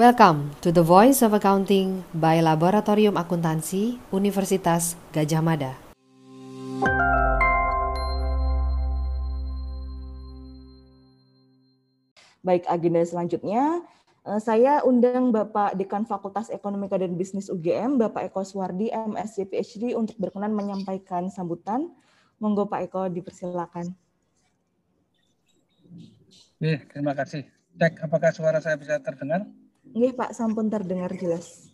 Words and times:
Welcome 0.00 0.56
to 0.64 0.72
the 0.72 0.80
Voice 0.80 1.20
of 1.20 1.36
Accounting 1.36 2.08
by 2.16 2.40
Laboratorium 2.40 3.20
Akuntansi 3.20 4.00
Universitas 4.08 4.96
Gajah 5.12 5.44
Mada. 5.44 5.76
Baik, 12.40 12.64
agenda 12.64 13.04
selanjutnya 13.04 13.84
eh, 14.24 14.40
saya 14.40 14.80
undang 14.88 15.36
Bapak 15.36 15.76
Dekan 15.76 16.08
Fakultas 16.08 16.48
Ekonomika 16.48 16.96
dan 16.96 17.12
Bisnis 17.20 17.52
UGM, 17.52 18.00
Bapak 18.00 18.32
Eko 18.32 18.40
Suwardi, 18.40 18.88
MSc 18.88 19.52
PhD 19.52 19.92
untuk 19.92 20.16
berkenan 20.16 20.56
menyampaikan 20.56 21.28
sambutan. 21.28 21.92
Monggo 22.40 22.72
Pak 22.72 22.88
Eko 22.88 23.04
dipersilakan. 23.12 23.92
Oke, 26.56 26.88
terima 26.88 27.12
kasih. 27.12 27.44
Cek 27.76 28.00
apakah 28.00 28.32
suara 28.32 28.64
saya 28.64 28.80
bisa 28.80 28.96
terdengar? 28.96 29.44
Nggih 29.90 30.14
Pak, 30.14 30.30
sampun 30.38 30.70
terdengar 30.70 31.10
jelas. 31.18 31.66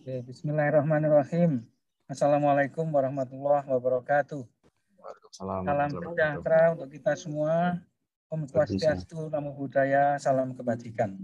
Oke, 0.00 0.24
Bismillahirrahmanirrahim. 0.24 1.60
Assalamualaikum 2.08 2.88
warahmatullahi 2.88 3.68
wabarakatuh. 3.68 4.48
Salam 5.28 5.68
sejahtera 5.92 6.72
untuk 6.72 6.88
kita 6.88 7.12
semua. 7.12 7.84
Om 8.32 8.48
Swastiastu, 8.48 9.28
Namo 9.28 9.52
Buddhaya, 9.52 10.16
salam 10.16 10.56
kebajikan. 10.56 11.20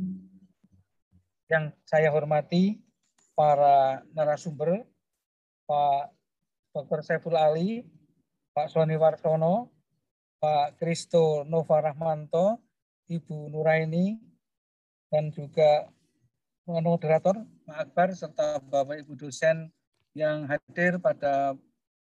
Yang 1.49 1.73
saya 1.89 2.13
hormati 2.13 2.85
para 3.33 4.05
narasumber, 4.13 4.85
Pak 5.65 6.13
Dr. 6.77 7.01
Saiful 7.01 7.41
Ali, 7.41 7.89
Pak 8.53 8.69
Sony 8.69 9.01
Warsono, 9.01 9.73
Pak 10.37 10.77
Kristo 10.77 11.49
Nova 11.49 11.81
Rahmanto, 11.81 12.61
Ibu 13.09 13.49
Nuraini, 13.49 14.21
dan 15.09 15.33
juga 15.33 15.89
moderator 16.69 17.41
Pak 17.65 17.79
Akbar 17.89 18.09
serta 18.13 18.61
Bapak 18.61 19.01
Ibu 19.01 19.17
dosen 19.17 19.73
yang 20.13 20.45
hadir 20.45 21.01
pada 21.01 21.57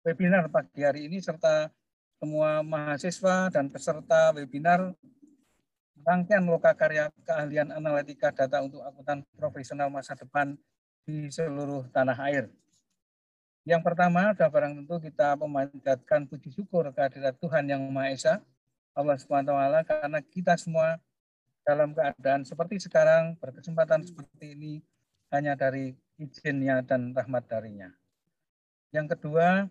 webinar 0.06 0.48
pagi 0.48 0.86
hari 0.86 1.10
ini 1.10 1.20
serta 1.20 1.74
semua 2.22 2.64
mahasiswa 2.64 3.52
dan 3.52 3.68
peserta 3.68 4.32
webinar 4.32 4.94
rangkaian 6.06 6.46
loka 6.46 6.72
karya 6.78 7.10
keahlian 7.26 7.74
analitika 7.74 8.30
data 8.30 8.62
untuk 8.62 8.86
akuntan 8.86 9.26
profesional 9.36 9.90
masa 9.90 10.14
depan 10.14 10.54
di 11.04 11.28
seluruh 11.34 11.90
tanah 11.90 12.18
air. 12.30 12.46
Yang 13.66 13.82
pertama 13.82 14.30
adalah 14.30 14.54
barang 14.54 14.74
tentu 14.78 14.96
kita 15.02 15.34
memanjatkan 15.42 16.30
puji 16.30 16.54
syukur 16.54 16.86
kehadirat 16.94 17.34
Tuhan 17.42 17.66
Yang 17.66 17.82
Maha 17.90 18.10
Esa, 18.14 18.34
Allah 18.94 19.18
taala 19.18 19.82
karena 19.82 20.22
kita 20.22 20.54
semua 20.54 21.02
dalam 21.66 21.98
keadaan 21.98 22.46
seperti 22.46 22.78
sekarang 22.78 23.34
berkesempatan 23.42 24.06
seperti 24.06 24.54
ini 24.54 24.74
hanya 25.34 25.58
dari 25.58 25.98
izinnya 26.22 26.86
dan 26.86 27.12
rahmat 27.12 27.44
darinya. 27.50 27.90
Yang 28.94 29.18
kedua, 29.18 29.68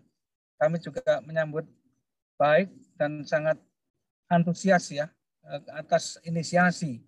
kami 0.59 0.77
juga 0.83 1.23
menyambut 1.23 1.65
baik 2.35 2.69
dan 2.99 3.23
sangat 3.23 3.57
antusias 4.27 4.91
ya 4.91 5.07
eh, 5.47 5.61
atas 5.71 6.19
inisiasi 6.27 7.01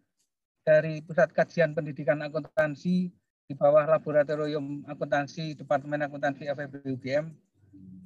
dari 0.63 1.03
Pusat 1.03 1.35
Kajian 1.35 1.71
Pendidikan 1.75 2.19
Akuntansi 2.23 3.11
di 3.47 3.53
bawah 3.55 3.83
Laboratorium 3.87 4.87
Akuntansi 4.87 5.55
Departemen 5.55 6.03
Akuntansi 6.07 6.47
FEB 6.47 6.83
UGM 6.95 7.25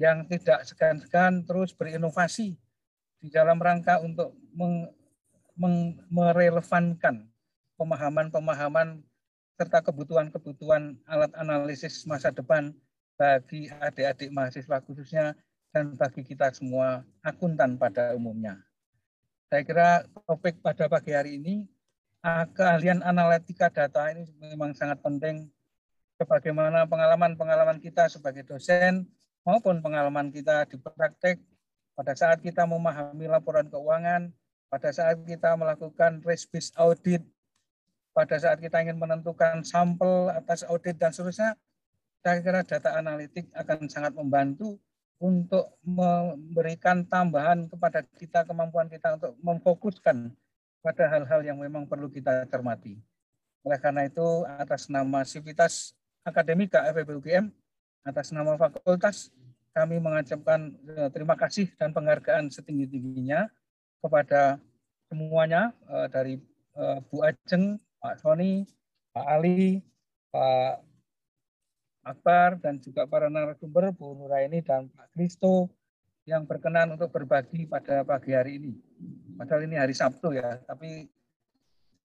yang 0.01 0.25
tidak 0.25 0.65
segan-segan 0.65 1.45
terus 1.45 1.73
berinovasi 1.77 2.57
di 3.21 3.29
dalam 3.29 3.61
rangka 3.61 4.01
untuk 4.01 4.33
merelevankan 6.09 7.29
pemahaman-pemahaman 7.77 9.01
serta 9.57 9.85
kebutuhan-kebutuhan 9.85 10.97
alat 11.05 11.29
analisis 11.37 12.05
masa 12.09 12.33
depan 12.33 12.73
bagi 13.13 13.69
adik-adik 13.69 14.33
mahasiswa 14.33 14.81
khususnya 14.81 15.37
dan 15.69 15.93
bagi 15.93 16.25
kita 16.25 16.49
semua 16.49 17.05
akuntan 17.21 17.77
pada 17.77 18.17
umumnya. 18.17 18.57
Saya 19.53 19.61
kira 19.61 19.89
topik 20.25 20.63
pada 20.65 20.89
pagi 20.89 21.13
hari 21.13 21.37
ini 21.37 21.69
ah, 22.25 22.49
keahlian 22.49 23.05
analitika 23.05 23.69
data 23.69 24.09
ini 24.09 24.25
memang 24.41 24.73
sangat 24.73 24.97
penting 25.03 25.51
sebagaimana 26.17 26.89
pengalaman-pengalaman 26.89 27.77
kita 27.77 28.09
sebagai 28.09 28.45
dosen 28.45 29.05
maupun 29.45 29.81
pengalaman 29.81 30.29
kita 30.29 30.65
di 30.69 30.77
praktek 30.77 31.41
pada 31.97 32.13
saat 32.17 32.39
kita 32.41 32.65
memahami 32.65 33.29
laporan 33.29 33.67
keuangan, 33.67 34.33
pada 34.71 34.87
saat 34.95 35.19
kita 35.27 35.59
melakukan 35.59 36.23
risk-based 36.23 36.79
audit, 36.79 37.19
pada 38.15 38.39
saat 38.39 38.55
kita 38.63 38.79
ingin 38.79 38.95
menentukan 38.95 39.67
sampel 39.67 40.31
atas 40.31 40.63
audit 40.63 40.95
dan 40.95 41.11
seterusnya, 41.11 41.59
saya 42.23 42.39
kira 42.39 42.63
data 42.63 42.95
analitik 42.95 43.51
akan 43.51 43.91
sangat 43.91 44.15
membantu 44.15 44.79
untuk 45.19 45.75
memberikan 45.83 47.03
tambahan 47.03 47.67
kepada 47.67 48.07
kita 48.15 48.47
kemampuan 48.47 48.87
kita 48.87 49.19
untuk 49.19 49.35
memfokuskan 49.43 50.31
pada 50.79 51.03
hal-hal 51.11 51.43
yang 51.43 51.59
memang 51.59 51.83
perlu 51.83 52.07
kita 52.07 52.47
cermati. 52.47 52.95
Oleh 53.61 53.77
karena 53.77 54.07
itu, 54.07 54.47
atas 54.47 54.87
nama 54.87 55.21
Sivitas 55.27 55.93
Akademika 56.23 56.81
FEB 56.95 57.21
UGM, 57.21 57.45
atas 58.07 58.33
nama 58.33 58.57
fakultas, 58.57 59.29
kami 59.75 59.99
mengucapkan 59.99 60.73
eh, 60.73 61.09
terima 61.13 61.35
kasih 61.37 61.69
dan 61.75 61.93
penghargaan 61.93 62.49
setinggi-tingginya 62.49 63.51
kepada 64.01 64.57
semuanya 65.07 65.71
eh, 65.87 66.07
dari 66.09 66.33
eh, 66.75 66.97
Bu 67.07 67.21
Ajeng, 67.21 67.77
Pak 68.01 68.19
Sony, 68.19 68.65
Pak 69.13 69.25
Ali, 69.29 69.85
Pak 70.33 70.81
Akbar 72.01 72.57
dan 72.57 72.81
juga 72.81 73.05
para 73.05 73.29
narasumber 73.29 73.93
Bu 73.93 74.17
Nuraini 74.17 74.65
dan 74.65 74.89
Pak 74.89 75.13
Kristo 75.13 75.69
yang 76.25 76.49
berkenan 76.49 76.97
untuk 76.97 77.13
berbagi 77.13 77.69
pada 77.69 78.01
pagi 78.01 78.33
hari 78.33 78.57
ini. 78.57 78.73
Padahal 79.37 79.65
ini 79.69 79.77
hari 79.77 79.93
Sabtu 79.93 80.33
ya, 80.33 80.57
tapi 80.65 81.09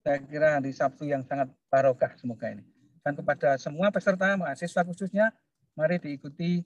saya 0.04 0.20
kira 0.24 0.60
hari 0.60 0.72
Sabtu 0.72 1.08
yang 1.08 1.24
sangat 1.24 1.48
barokah 1.72 2.12
semoga 2.16 2.48
ini. 2.52 2.64
Dan 3.00 3.16
kepada 3.16 3.56
semua 3.56 3.88
peserta 3.92 4.34
mahasiswa 4.34 4.82
khususnya, 4.84 5.32
mari 5.76 6.00
diikuti 6.00 6.64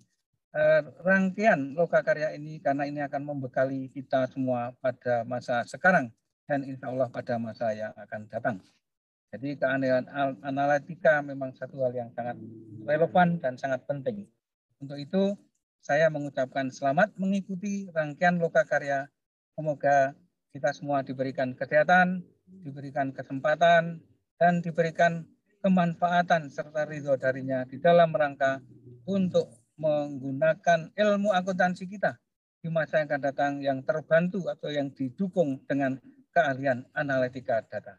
eh, 0.54 0.82
rangkaian 1.02 1.74
loka 1.78 2.02
karya 2.02 2.34
ini 2.34 2.58
karena 2.58 2.86
ini 2.86 3.00
akan 3.04 3.22
membekali 3.22 3.90
kita 3.94 4.26
semua 4.30 4.74
pada 4.82 5.22
masa 5.26 5.62
sekarang 5.66 6.10
dan 6.50 6.66
insya 6.66 6.90
Allah 6.90 7.06
pada 7.10 7.38
masa 7.38 7.70
yang 7.70 7.94
akan 7.94 8.26
datang. 8.26 8.56
Jadi 9.30 9.54
keanehan 9.62 10.10
analitika 10.42 11.22
memang 11.22 11.54
satu 11.54 11.78
hal 11.86 11.94
yang 11.94 12.10
sangat 12.10 12.34
relevan 12.82 13.38
dan 13.38 13.54
sangat 13.54 13.86
penting. 13.86 14.26
Untuk 14.82 14.98
itu 14.98 15.38
saya 15.78 16.10
mengucapkan 16.10 16.66
selamat 16.66 17.14
mengikuti 17.14 17.86
rangkaian 17.94 18.42
loka 18.42 18.66
karya. 18.66 19.06
Semoga 19.54 20.18
kita 20.50 20.74
semua 20.74 21.06
diberikan 21.06 21.54
kesehatan, 21.54 22.26
diberikan 22.66 23.14
kesempatan, 23.14 24.02
dan 24.34 24.58
diberikan 24.64 25.30
kemanfaatan 25.62 26.50
serta 26.50 26.88
ridho 26.88 27.14
darinya 27.14 27.62
di 27.68 27.78
dalam 27.78 28.10
rangka 28.10 28.58
untuk 29.06 29.59
menggunakan 29.80 30.92
ilmu 30.92 31.32
akuntansi 31.32 31.88
kita 31.88 32.20
di 32.60 32.68
masa 32.68 33.00
yang 33.00 33.08
akan 33.08 33.22
datang 33.24 33.52
yang 33.64 33.78
terbantu 33.80 34.44
atau 34.52 34.68
yang 34.68 34.92
didukung 34.92 35.64
dengan 35.64 35.96
keahlian 36.36 36.84
analitika 36.92 37.64
data. 37.64 37.96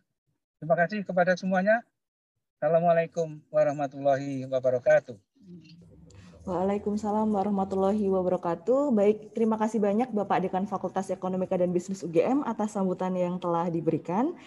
Terima 0.61 0.77
kasih 0.77 1.01
kepada 1.01 1.33
semuanya. 1.33 1.81
Assalamualaikum 2.61 3.41
warahmatullahi 3.49 4.45
wabarakatuh. 4.45 5.17
Waalaikumsalam 6.45 7.29
warahmatullahi 7.33 8.05
wabarakatuh. 8.05 8.93
Baik, 8.93 9.33
terima 9.33 9.57
kasih 9.57 9.81
banyak 9.81 10.13
Bapak 10.13 10.45
Dekan 10.45 10.69
Fakultas 10.69 11.09
Ekonomika 11.09 11.57
dan 11.57 11.73
Bisnis 11.73 12.05
UGM 12.05 12.45
atas 12.45 12.77
sambutan 12.77 13.17
yang 13.17 13.41
telah 13.41 13.65
diberikan. 13.69 14.37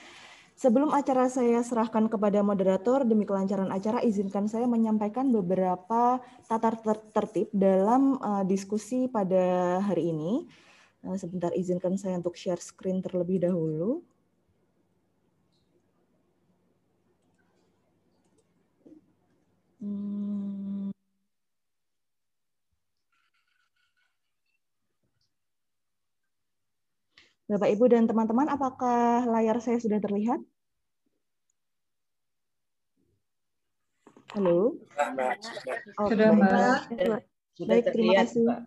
Sebelum 0.54 0.94
acara 0.94 1.26
saya 1.26 1.58
serahkan 1.66 2.06
kepada 2.06 2.38
moderator 2.46 3.02
demi 3.02 3.26
kelancaran 3.26 3.74
acara, 3.74 3.98
izinkan 4.06 4.46
saya 4.46 4.70
menyampaikan 4.70 5.26
beberapa 5.34 6.22
tata 6.46 6.70
tertib 7.10 7.50
dalam 7.50 8.22
uh, 8.22 8.46
diskusi 8.46 9.10
pada 9.10 9.82
hari 9.82 10.14
ini. 10.14 10.46
Uh, 11.02 11.18
sebentar, 11.18 11.50
izinkan 11.58 11.98
saya 11.98 12.22
untuk 12.22 12.38
share 12.38 12.62
screen 12.62 13.02
terlebih 13.02 13.42
dahulu. 13.42 14.06
Hmm. 19.82 20.43
Bapak, 27.44 27.68
Ibu, 27.76 27.84
dan 27.92 28.08
teman-teman, 28.08 28.48
apakah 28.48 29.28
layar 29.28 29.60
saya 29.60 29.76
sudah 29.76 30.00
terlihat? 30.00 30.40
Halo? 34.32 34.80
Oh, 36.00 36.08
sudah, 36.08 36.32
Mbak. 36.32 36.78
Baik, 37.68 37.84
terima 37.92 38.24
kasih. 38.24 38.64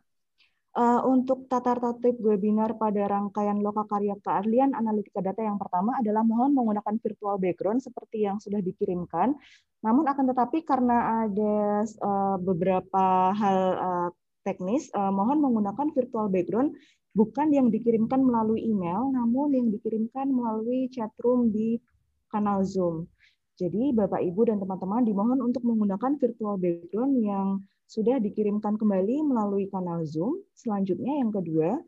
Uh, 0.78 1.02
untuk 1.10 1.50
tata 1.50 1.74
tertib 1.74 2.22
webinar 2.22 2.78
pada 2.78 3.10
rangkaian 3.10 3.58
lokakarya 3.66 4.14
keahlian 4.22 4.78
analitika 4.78 5.26
data 5.26 5.42
yang 5.42 5.58
pertama 5.58 5.98
adalah 5.98 6.22
mohon 6.22 6.54
menggunakan 6.54 7.02
virtual 7.02 7.42
background 7.42 7.82
seperti 7.82 8.30
yang 8.30 8.38
sudah 8.38 8.62
dikirimkan. 8.62 9.34
Namun 9.82 10.06
akan 10.06 10.30
tetapi 10.30 10.62
karena 10.62 11.26
ada 11.26 11.82
uh, 11.82 12.38
beberapa 12.38 13.34
hal 13.34 13.58
uh, 13.74 14.10
teknis, 14.46 14.94
uh, 14.94 15.10
mohon 15.10 15.42
menggunakan 15.42 15.90
virtual 15.98 16.30
background 16.30 16.78
bukan 17.18 17.50
yang 17.50 17.74
dikirimkan 17.74 18.22
melalui 18.22 18.62
email, 18.62 19.10
namun 19.10 19.58
yang 19.58 19.68
dikirimkan 19.74 20.30
melalui 20.30 20.86
chat 20.94 21.10
room 21.26 21.50
di 21.50 21.82
kanal 22.30 22.62
Zoom. 22.62 23.10
Jadi 23.58 23.90
Bapak 23.90 24.22
Ibu 24.22 24.54
dan 24.54 24.62
teman-teman 24.62 25.02
dimohon 25.02 25.42
untuk 25.42 25.66
menggunakan 25.66 26.14
virtual 26.22 26.62
background 26.62 27.14
yang 27.26 27.48
sudah 27.90 28.22
dikirimkan 28.22 28.78
kembali 28.78 29.26
melalui 29.26 29.66
kanal 29.74 30.06
Zoom. 30.06 30.46
Selanjutnya 30.54 31.18
yang 31.18 31.34
kedua, 31.34 31.82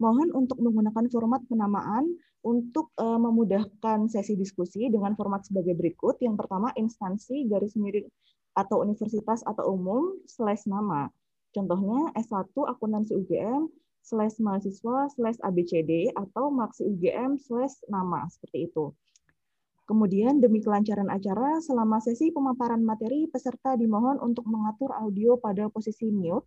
mohon 0.00 0.32
untuk 0.32 0.56
menggunakan 0.64 1.04
format 1.12 1.44
penamaan 1.52 2.08
untuk 2.40 2.88
uh, 2.96 3.20
memudahkan 3.20 4.08
sesi 4.08 4.40
diskusi 4.40 4.88
dengan 4.88 5.12
format 5.12 5.44
sebagai 5.44 5.76
berikut. 5.76 6.16
Yang 6.24 6.48
pertama, 6.48 6.72
instansi 6.80 7.44
garis 7.44 7.76
miring 7.76 8.08
atau 8.56 8.80
universitas 8.80 9.44
atau 9.44 9.76
umum 9.76 10.16
slash 10.24 10.64
nama. 10.64 11.12
Contohnya 11.52 12.08
S1 12.16 12.56
akuntansi 12.56 13.12
UGM 13.20 13.68
slash 14.02 14.42
mahasiswa 14.42 15.08
slash 15.14 15.38
ABCD 15.40 16.10
atau 16.12 16.50
maksi 16.50 16.90
UGM 16.90 17.38
slash 17.38 17.78
nama, 17.86 18.26
seperti 18.28 18.68
itu. 18.68 18.90
Kemudian 19.82 20.38
demi 20.38 20.62
kelancaran 20.62 21.10
acara, 21.10 21.58
selama 21.58 21.98
sesi 21.98 22.30
pemaparan 22.30 22.82
materi, 22.86 23.26
peserta 23.26 23.74
dimohon 23.74 24.22
untuk 24.22 24.46
mengatur 24.46 24.94
audio 24.94 25.34
pada 25.38 25.66
posisi 25.70 26.06
mute. 26.10 26.46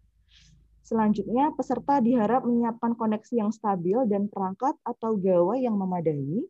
Selanjutnya, 0.86 1.52
peserta 1.52 1.98
diharap 2.00 2.46
menyiapkan 2.46 2.94
koneksi 2.94 3.42
yang 3.42 3.52
stabil 3.52 3.98
dan 4.06 4.30
perangkat 4.30 4.78
atau 4.86 5.18
gawai 5.18 5.57
yang 5.60 5.75
memadai. 5.75 6.46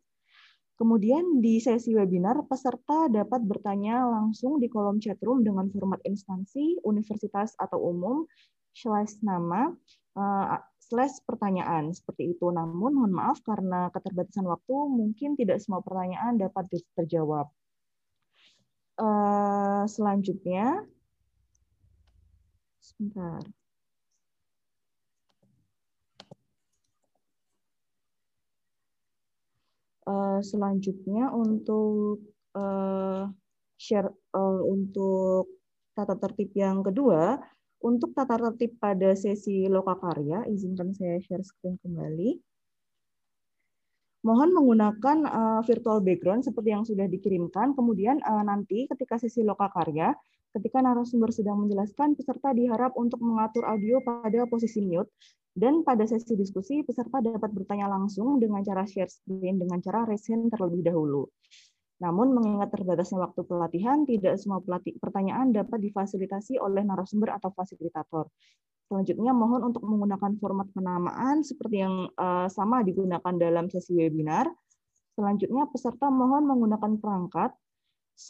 Kemudian 0.76 1.40
di 1.40 1.56
sesi 1.56 1.96
webinar, 1.96 2.44
peserta 2.44 3.08
dapat 3.08 3.40
bertanya 3.48 4.04
langsung 4.04 4.60
di 4.60 4.68
kolom 4.68 5.00
chatroom 5.00 5.40
dengan 5.40 5.72
format 5.72 6.04
instansi, 6.04 6.84
universitas 6.84 7.56
atau 7.56 7.80
umum, 7.80 8.28
slash 8.76 9.24
nama, 9.24 9.72
eh, 10.20 10.46
slash 10.86 11.18
pertanyaan 11.26 11.90
seperti 11.90 12.34
itu. 12.38 12.46
Namun 12.54 12.94
mohon 12.94 13.12
maaf 13.12 13.42
karena 13.42 13.90
keterbatasan 13.90 14.46
waktu 14.46 14.74
mungkin 14.86 15.34
tidak 15.34 15.58
semua 15.58 15.82
pertanyaan 15.82 16.38
dapat 16.38 16.70
terjawab. 16.94 17.50
Uh, 18.96 19.84
selanjutnya, 19.90 20.86
sebentar. 22.80 23.42
Uh, 30.06 30.38
selanjutnya 30.38 31.34
untuk 31.34 32.22
uh, 32.54 33.26
share 33.74 34.06
uh, 34.32 34.62
untuk 34.62 35.50
tata 35.98 36.14
tertib 36.14 36.54
yang 36.54 36.86
kedua, 36.86 37.42
untuk 37.86 38.10
tata 38.18 38.34
tertib 38.34 38.82
pada 38.82 39.14
sesi 39.14 39.70
lokakarya, 39.70 40.50
izinkan 40.50 40.90
saya 40.90 41.22
share 41.22 41.46
screen 41.46 41.78
kembali. 41.78 42.34
Mohon 44.26 44.58
menggunakan 44.58 45.18
uh, 45.22 45.60
virtual 45.62 46.02
background 46.02 46.42
seperti 46.42 46.74
yang 46.74 46.82
sudah 46.82 47.06
dikirimkan. 47.06 47.78
Kemudian 47.78 48.18
uh, 48.26 48.42
nanti 48.42 48.90
ketika 48.90 49.22
sesi 49.22 49.46
lokakarya, 49.46 50.18
ketika 50.50 50.82
narasumber 50.82 51.30
sedang 51.30 51.62
menjelaskan, 51.62 52.18
peserta 52.18 52.50
diharap 52.50 52.98
untuk 52.98 53.22
mengatur 53.22 53.62
audio 53.70 54.02
pada 54.02 54.50
posisi 54.50 54.82
mute. 54.82 55.06
Dan 55.56 55.86
pada 55.86 56.04
sesi 56.04 56.36
diskusi, 56.36 56.82
peserta 56.82 57.22
dapat 57.22 57.48
bertanya 57.54 57.88
langsung 57.88 58.36
dengan 58.42 58.60
cara 58.66 58.82
share 58.84 59.08
screen 59.08 59.56
dengan 59.62 59.78
cara 59.80 60.04
raise 60.04 60.28
hand 60.28 60.52
terlebih 60.52 60.84
dahulu. 60.84 61.30
Namun 61.96 62.36
mengingat 62.36 62.68
terbatasnya 62.72 63.24
waktu 63.24 63.40
pelatihan, 63.48 64.04
tidak 64.04 64.36
semua 64.36 64.60
pelatih, 64.60 65.00
pertanyaan 65.00 65.48
dapat 65.48 65.80
difasilitasi 65.80 66.60
oleh 66.60 66.84
narasumber 66.84 67.32
atau 67.32 67.48
fasilitator. 67.56 68.28
Selanjutnya 68.86 69.32
mohon 69.34 69.66
untuk 69.66 69.82
menggunakan 69.82 70.38
format 70.38 70.68
penamaan 70.70 71.42
seperti 71.42 71.82
yang 71.82 72.06
uh, 72.14 72.46
sama 72.46 72.86
digunakan 72.86 73.34
dalam 73.34 73.66
sesi 73.72 73.96
webinar. 73.96 74.46
Selanjutnya 75.16 75.64
peserta 75.72 76.12
mohon 76.12 76.44
menggunakan 76.44 77.00
perangkat, 77.00 77.50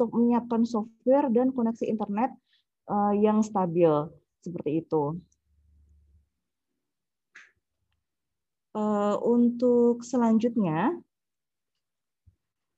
menyiapkan 0.01 0.63
software 0.65 1.29
dan 1.35 1.51
koneksi 1.51 1.85
internet 1.91 2.31
uh, 2.89 3.13
yang 3.13 3.43
stabil 3.43 3.91
seperti 4.41 4.87
itu. 4.87 5.19
Uh, 8.77 9.17
untuk 9.25 10.05
selanjutnya, 10.05 10.95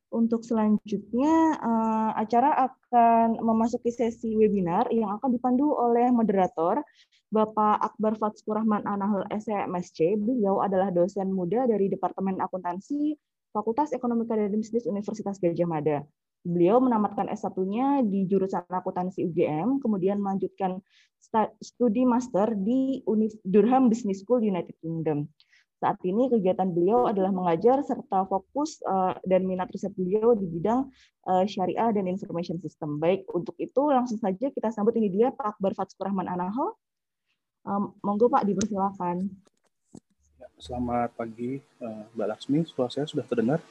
untuk 0.08 0.40
selanjutnya, 0.40 1.60
uh, 1.60 2.10
acara 2.16 2.68
akan 2.68 3.36
memasuki 3.44 3.92
sesi 3.92 4.32
webinar 4.32 4.88
yang 4.88 5.20
akan 5.20 5.36
dipandu 5.36 5.68
oleh 5.68 6.08
moderator 6.08 6.80
Bapak 7.28 7.76
Akbar 7.92 8.16
Fatskur 8.16 8.56
Rahman 8.56 8.88
Anahul 8.88 9.28
SMSC. 9.28 10.16
Beliau 10.16 10.64
adalah 10.64 10.88
dosen 10.88 11.28
muda 11.28 11.68
dari 11.68 11.92
Departemen 11.92 12.40
Akuntansi 12.40 13.12
Fakultas 13.52 13.92
Ekonomi 13.92 14.24
dan 14.24 14.48
Bisnis 14.56 14.88
Universitas 14.88 15.36
Gajah 15.36 15.68
Mada. 15.68 15.98
Beliau 16.46 16.80
menamatkan 16.80 17.28
S1-nya 17.28 18.06
di 18.06 18.24
jurusan 18.24 18.64
akuntansi 18.70 19.26
UGM, 19.28 19.82
kemudian 19.82 20.22
melanjutkan 20.22 20.80
studi 21.60 22.06
master 22.08 22.56
di 22.56 23.04
Durham 23.44 23.90
Business 23.92 24.24
School 24.24 24.40
United 24.40 24.72
Kingdom. 24.80 25.28
Saat 25.78 26.02
ini 26.02 26.26
kegiatan 26.26 26.66
beliau 26.66 27.06
adalah 27.06 27.30
mengajar 27.30 27.78
serta 27.86 28.26
fokus 28.26 28.82
uh, 28.82 29.14
dan 29.22 29.46
minat 29.46 29.70
riset 29.70 29.94
beliau 29.94 30.34
di 30.34 30.50
bidang 30.50 30.90
uh, 31.30 31.46
syariah 31.46 31.94
dan 31.94 32.10
information 32.10 32.58
system. 32.58 32.98
Baik, 32.98 33.30
untuk 33.30 33.54
itu 33.62 33.86
langsung 33.86 34.18
saja 34.18 34.50
kita 34.50 34.74
sambut 34.74 34.98
ini 34.98 35.06
dia 35.06 35.30
Pak 35.30 35.54
Akbar 35.54 35.78
Fatskur 35.78 36.10
Rahman 36.10 36.26
Anaho. 36.26 36.74
Um, 37.62 37.94
monggo 38.02 38.26
Pak 38.26 38.42
dipersilakan. 38.50 39.30
Ya, 40.42 40.48
selamat 40.58 41.14
pagi 41.14 41.62
uh, 41.78 42.10
Mbak 42.10 42.26
Laksmi, 42.26 42.58
suara 42.66 42.90
saya 42.90 43.06
sudah 43.06 43.22
terdengar? 43.22 43.62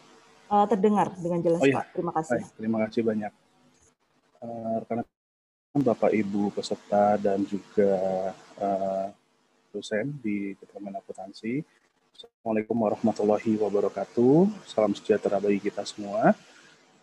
Uh, 0.48 0.64
terdengar 0.64 1.12
dengan 1.20 1.44
jelas 1.44 1.60
oh, 1.60 1.68
iya. 1.68 1.84
Pak. 1.84 1.86
Terima 1.92 2.12
kasih. 2.16 2.40
Baik, 2.40 2.48
terima 2.56 2.78
kasih 2.88 3.02
banyak. 3.04 3.34
Uh, 4.40 4.76
rekan 4.80 5.04
Bapak 5.76 6.16
Ibu 6.16 6.56
peserta 6.56 7.20
dan 7.20 7.44
juga 7.44 7.92
uh, 8.64 9.12
dosen 9.76 10.16
di 10.24 10.56
Departemen 10.56 10.96
Akuntansi. 10.96 11.62
Assalamualaikum 12.18 12.74
warahmatullahi 12.82 13.62
wabarakatuh. 13.62 14.50
Salam 14.66 14.98
sejahtera 14.98 15.38
bagi 15.38 15.62
kita 15.62 15.86
semua. 15.86 16.34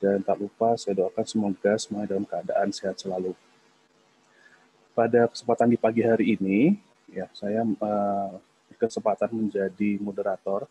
Dan 0.03 0.19
tak 0.27 0.43
lupa 0.43 0.75
saya 0.75 0.99
doakan 0.99 1.23
semoga 1.23 1.79
semuanya 1.79 2.19
dalam 2.19 2.27
keadaan 2.27 2.75
sehat 2.75 2.99
selalu. 2.99 3.31
Pada 4.91 5.31
kesempatan 5.31 5.71
di 5.71 5.79
pagi 5.79 6.03
hari 6.03 6.35
ini, 6.35 6.75
ya 7.07 7.31
saya 7.31 7.63
uh, 7.63 8.43
kesempatan 8.75 9.31
menjadi 9.31 10.03
moderator 10.03 10.67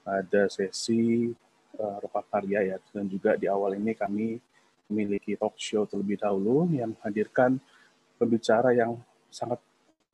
pada 0.00 0.48
sesi 0.48 1.36
uh, 1.76 2.00
karya 2.32 2.72
ya 2.72 2.76
dan 2.96 3.04
juga 3.04 3.36
di 3.36 3.44
awal 3.44 3.76
ini 3.76 3.92
kami 3.92 4.40
memiliki 4.88 5.36
talk 5.36 5.52
show 5.60 5.84
terlebih 5.84 6.16
dahulu 6.16 6.64
yang 6.72 6.96
menghadirkan 6.96 7.60
pembicara 8.16 8.72
yang 8.72 8.96
sangat 9.28 9.60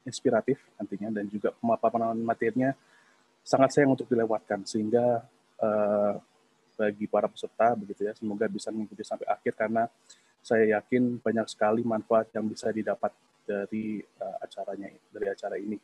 inspiratif 0.03 0.59
nantinya 0.83 1.23
dan 1.23 1.31
juga 1.31 1.55
pemaparan 1.63 2.19
materinya 2.19 2.75
sangat 3.43 3.75
sayang 3.75 3.93
untuk 3.99 4.07
dilewatkan 4.07 4.63
sehingga 4.63 5.27
uh, 5.59 6.15
bagi 6.79 7.07
para 7.11 7.29
peserta 7.29 7.75
begitu 7.77 8.07
ya 8.07 8.15
semoga 8.17 8.49
bisa 8.49 8.73
mengikuti 8.73 9.05
sampai 9.05 9.29
akhir 9.29 9.55
karena 9.55 9.87
saya 10.43 10.79
yakin 10.79 11.23
banyak 11.23 11.47
sekali 11.47 11.87
manfaat 11.87 12.31
yang 12.35 12.51
bisa 12.51 12.75
didapat 12.75 13.15
dari 13.47 14.03
uh, 14.19 14.37
acaranya 14.43 14.91
dari 15.11 15.27
acara 15.31 15.55
ini. 15.55 15.79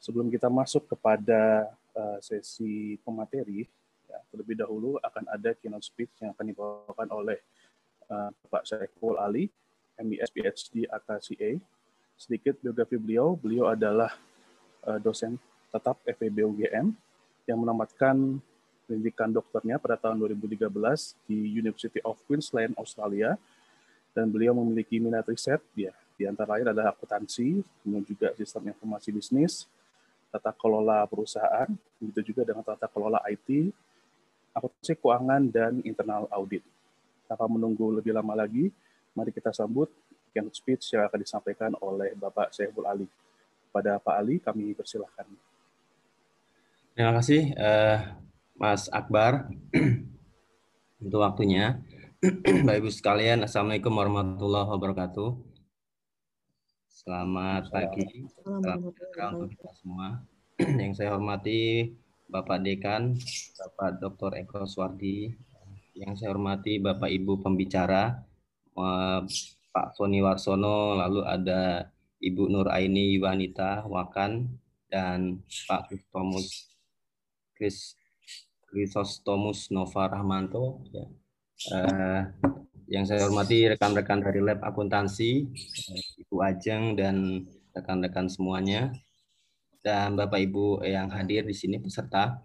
Sebelum 0.00 0.32
kita 0.32 0.48
masuk 0.48 0.88
kepada 0.88 1.68
uh, 1.92 2.18
sesi 2.24 2.96
pemateri, 3.04 3.68
ya, 4.08 4.18
terlebih 4.32 4.56
dahulu 4.56 4.96
akan 5.04 5.24
ada 5.28 5.52
keynote 5.52 5.84
speech 5.84 6.12
yang 6.24 6.32
akan 6.32 6.48
dibawakan 6.48 7.08
oleh 7.12 7.38
uh, 8.08 8.32
Pak 8.48 8.64
Syaiful 8.64 9.20
Ali, 9.20 9.52
MBS 10.00 10.32
PhD 10.32 10.88
AKCA. 10.88 11.60
Sedikit 12.16 12.56
biografi 12.64 12.96
beliau, 12.96 13.36
beliau 13.36 13.68
adalah 13.68 14.16
dosen 15.04 15.36
tetap 15.70 16.00
FEB 16.04 16.46
UGM 16.46 16.92
yang 17.46 17.58
menamatkan 17.62 18.38
pendidikan 18.86 19.30
dokternya 19.30 19.82
pada 19.82 19.98
tahun 19.98 20.22
2013 20.22 20.70
di 21.26 21.38
University 21.58 21.98
of 22.06 22.18
Queensland, 22.24 22.74
Australia. 22.78 23.34
Dan 24.16 24.32
beliau 24.32 24.56
memiliki 24.56 24.96
minat 24.96 25.28
riset, 25.28 25.60
ya, 25.76 25.92
di 26.16 26.24
antara 26.24 26.56
lain 26.56 26.72
adalah 26.72 26.96
akuntansi, 26.96 27.60
kemudian 27.84 28.04
juga 28.08 28.32
sistem 28.32 28.72
informasi 28.72 29.12
bisnis, 29.12 29.68
tata 30.32 30.56
kelola 30.56 31.04
perusahaan, 31.04 31.68
begitu 32.00 32.32
juga 32.32 32.48
dengan 32.48 32.64
tata 32.64 32.88
kelola 32.88 33.20
IT, 33.28 33.68
akuntansi 34.56 34.96
keuangan, 34.96 35.42
dan 35.52 35.84
internal 35.84 36.24
audit. 36.32 36.64
Tanpa 37.28 37.44
menunggu 37.44 38.00
lebih 38.00 38.16
lama 38.16 38.32
lagi, 38.32 38.72
mari 39.12 39.28
kita 39.28 39.52
sambut 39.52 39.92
keynote 40.32 40.56
speech 40.56 40.96
yang 40.96 41.04
akan 41.04 41.20
disampaikan 41.20 41.72
oleh 41.84 42.16
Bapak 42.16 42.56
Syaiful 42.56 42.88
Ali. 42.88 43.08
kepada 43.68 44.00
Pak 44.00 44.16
Ali, 44.16 44.40
kami 44.40 44.72
persilahkan. 44.72 45.28
Terima 46.96 47.12
kasih 47.12 47.52
uh, 47.60 48.16
Mas 48.56 48.88
Akbar 48.88 49.52
untuk 51.04 51.20
waktunya. 51.20 51.84
Bapak 52.64 52.72
Ibu 52.80 52.88
sekalian, 52.88 53.44
Assalamualaikum 53.44 53.92
warahmatullahi 53.92 54.64
wabarakatuh. 54.64 55.36
Selamat 56.88 57.68
pagi, 57.68 58.24
selamat 58.32 58.96
untuk 58.96 58.96
kita 59.52 59.70
semua. 59.76 60.24
Yang 60.80 60.92
saya 60.96 61.12
hormati 61.12 61.92
Bapak 62.32 62.64
Dekan, 62.64 63.12
Bapak 63.60 64.00
Dr. 64.00 64.32
Eko 64.40 64.64
Swardi, 64.64 65.36
yang 66.00 66.16
saya 66.16 66.32
hormati 66.32 66.80
Bapak 66.80 67.12
Ibu 67.12 67.44
pembicara, 67.44 68.24
Pak 68.72 70.00
Soni 70.00 70.24
Warsono, 70.24 70.96
lalu 70.96 71.20
ada 71.28 71.92
Ibu 72.24 72.48
Nur 72.48 72.72
Aini 72.72 73.20
Wanita 73.20 73.84
Wakan, 73.84 74.48
dan 74.88 75.44
Pak 75.68 75.92
Kristomus 75.92 76.75
Chris 77.56 77.96
Krisostomus 78.68 79.72
Nova 79.72 80.12
Rahmanto. 80.12 80.84
Ya. 80.92 81.04
Uh, 81.72 82.22
yang 82.86 83.08
saya 83.08 83.26
hormati 83.26 83.66
rekan-rekan 83.66 84.22
dari 84.22 84.38
lab 84.44 84.62
akuntansi, 84.62 85.48
Ibu 86.22 86.36
Ajeng 86.38 86.94
dan 86.94 87.42
rekan-rekan 87.74 88.30
semuanya, 88.30 88.94
dan 89.82 90.14
Bapak 90.14 90.38
Ibu 90.38 90.86
yang 90.86 91.10
hadir 91.10 91.42
di 91.42 91.56
sini 91.56 91.82
peserta. 91.82 92.38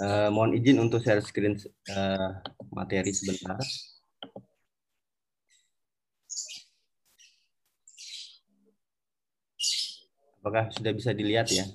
Uh, 0.00 0.32
mohon 0.32 0.56
izin 0.56 0.80
untuk 0.80 1.04
share 1.04 1.20
screen 1.20 1.54
uh, 1.92 2.40
materi 2.72 3.12
sebentar. 3.12 3.60
Apakah 10.40 10.72
sudah 10.72 10.92
bisa 10.96 11.12
dilihat 11.12 11.52
ya? 11.52 11.68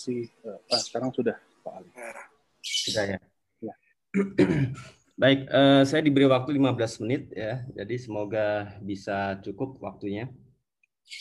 Masih, 0.00 0.32
uh, 0.48 0.80
sekarang 0.80 1.12
sudah 1.12 1.36
Pak 1.60 1.76
Ali. 1.76 1.92
Sudah 2.64 3.04
ya. 3.04 3.18
ya. 3.60 3.74
Baik, 5.20 5.44
uh, 5.52 5.84
saya 5.84 6.00
diberi 6.00 6.24
waktu 6.24 6.56
15 6.56 7.04
menit 7.04 7.28
ya, 7.36 7.60
jadi 7.76 8.00
semoga 8.00 8.80
bisa 8.80 9.36
cukup 9.44 9.76
waktunya. 9.84 10.32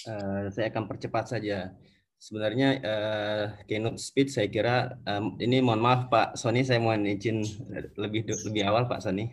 Uh, 0.07 0.47
saya 0.47 0.71
akan 0.71 0.87
percepat 0.87 1.27
saja. 1.27 1.75
Sebenarnya 2.23 2.79
uh, 2.79 3.43
keynote 3.67 3.99
speech 3.99 4.31
saya 4.31 4.47
kira 4.47 4.95
um, 5.03 5.35
ini 5.43 5.59
mohon 5.59 5.83
maaf 5.83 6.07
Pak 6.07 6.39
Sony 6.39 6.63
saya 6.63 6.79
mohon 6.79 7.03
izin 7.03 7.43
lebih 7.99 8.31
lebih 8.31 8.63
awal 8.63 8.87
Pak 8.87 9.03
Sony. 9.03 9.27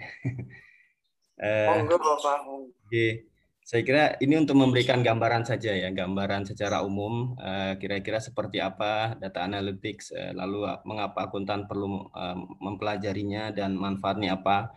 uh, 1.39 1.87
oh, 1.87 1.95
Bapak. 2.03 2.51
Okay. 2.91 3.31
Saya 3.67 3.83
kira 3.83 4.15
ini 4.23 4.39
untuk 4.39 4.55
memberikan 4.63 5.03
gambaran 5.03 5.43
saja 5.43 5.75
ya, 5.75 5.91
gambaran 5.91 6.47
secara 6.47 6.87
umum 6.87 7.35
eh, 7.43 7.75
kira-kira 7.83 8.23
seperti 8.23 8.63
apa 8.63 9.19
data 9.19 9.43
analytics, 9.43 10.15
eh, 10.15 10.31
lalu 10.39 10.71
mengapa 10.87 11.27
akuntan 11.27 11.67
perlu 11.67 12.07
eh, 12.15 12.39
mempelajarinya 12.63 13.51
dan 13.51 13.75
manfaatnya 13.75 14.39
apa. 14.39 14.71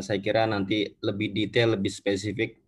Saya 0.00 0.18
kira 0.24 0.48
nanti 0.48 0.88
lebih 1.04 1.36
detail, 1.36 1.76
lebih 1.76 1.92
spesifik 1.92 2.64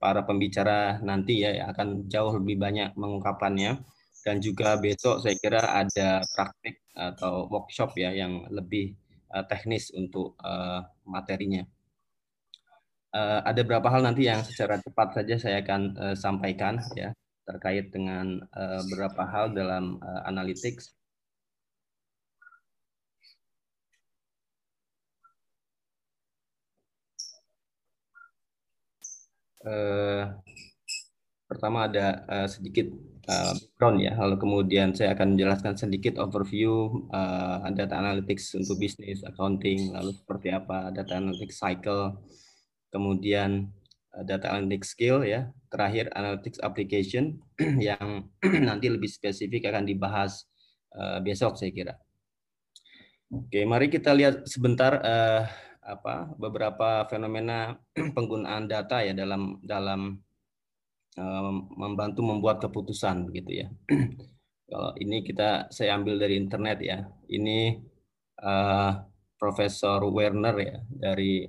para 0.00 0.24
pembicara 0.24 0.96
nanti 1.04 1.44
ya 1.44 1.68
akan 1.68 2.08
jauh 2.08 2.40
lebih 2.40 2.56
banyak 2.56 2.96
mengungkapkannya 2.96 3.84
dan 4.24 4.36
juga 4.40 4.80
besok 4.80 5.20
saya 5.20 5.36
kira 5.36 5.60
ada 5.60 6.24
praktik 6.32 6.80
atau 6.96 7.52
workshop 7.52 8.00
ya 8.00 8.16
yang 8.16 8.48
lebih 8.48 8.96
teknis 9.52 9.92
untuk 9.92 10.40
materinya 11.04 11.68
uh, 13.14 13.40
ada 13.46 13.60
beberapa 13.66 13.88
hal 13.90 14.02
nanti 14.06 14.26
yang 14.30 14.42
secara 14.46 14.78
cepat 14.78 15.08
saja 15.18 15.34
saya 15.38 15.56
akan 15.62 15.80
uh, 15.98 16.16
sampaikan 16.16 16.78
ya 16.94 17.10
terkait 17.46 17.90
dengan 17.90 18.38
uh, 18.54 18.80
beberapa 18.86 19.26
hal 19.26 19.50
dalam 19.54 19.98
uh, 19.98 20.22
analytics. 20.30 20.94
Uh, 29.60 30.40
pertama 31.44 31.84
ada 31.84 32.24
uh, 32.32 32.48
sedikit 32.48 32.88
uh, 33.28 33.52
ya, 34.00 34.16
lalu 34.16 34.40
kemudian 34.40 34.96
saya 34.96 35.12
akan 35.12 35.36
menjelaskan 35.36 35.76
sedikit 35.76 36.16
overview 36.16 36.88
uh, 37.12 37.68
data 37.74 37.98
analytics 38.00 38.56
untuk 38.56 38.80
bisnis, 38.80 39.20
accounting, 39.20 39.92
lalu 39.92 40.16
seperti 40.16 40.48
apa 40.54 40.88
data 40.96 41.12
analytics 41.20 41.60
cycle, 41.60 42.16
kemudian 42.90 43.70
eh, 44.14 44.24
data 44.26 44.52
analytics 44.52 44.92
skill 44.94 45.22
ya, 45.22 45.48
terakhir 45.70 46.10
analytics 46.12 46.58
application 46.60 47.38
yang 47.88 48.28
nanti 48.68 48.90
lebih 48.90 49.08
spesifik 49.08 49.70
akan 49.70 49.86
dibahas 49.86 50.44
uh, 50.98 51.22
besok 51.22 51.54
saya 51.56 51.70
kira. 51.70 51.94
Oke, 53.30 53.62
mari 53.62 53.86
kita 53.86 54.10
lihat 54.10 54.42
sebentar 54.50 54.98
uh, 54.98 55.46
apa 55.86 56.34
beberapa 56.34 57.06
fenomena 57.06 57.78
penggunaan 58.16 58.66
data 58.66 59.06
ya 59.06 59.14
dalam 59.14 59.62
dalam 59.62 60.18
uh, 61.14 61.52
membantu 61.78 62.26
membuat 62.26 62.58
keputusan 62.58 63.30
begitu 63.30 63.64
ya. 63.64 63.68
Kalau 64.70 64.94
ini 65.02 65.26
kita 65.26 65.70
saya 65.70 65.98
ambil 65.98 66.18
dari 66.18 66.38
internet 66.38 66.78
ya. 66.82 67.06
Ini 67.30 67.78
uh, 68.42 68.92
Profesor 69.40 70.04
Werner 70.10 70.56
ya 70.58 70.76
dari 70.90 71.42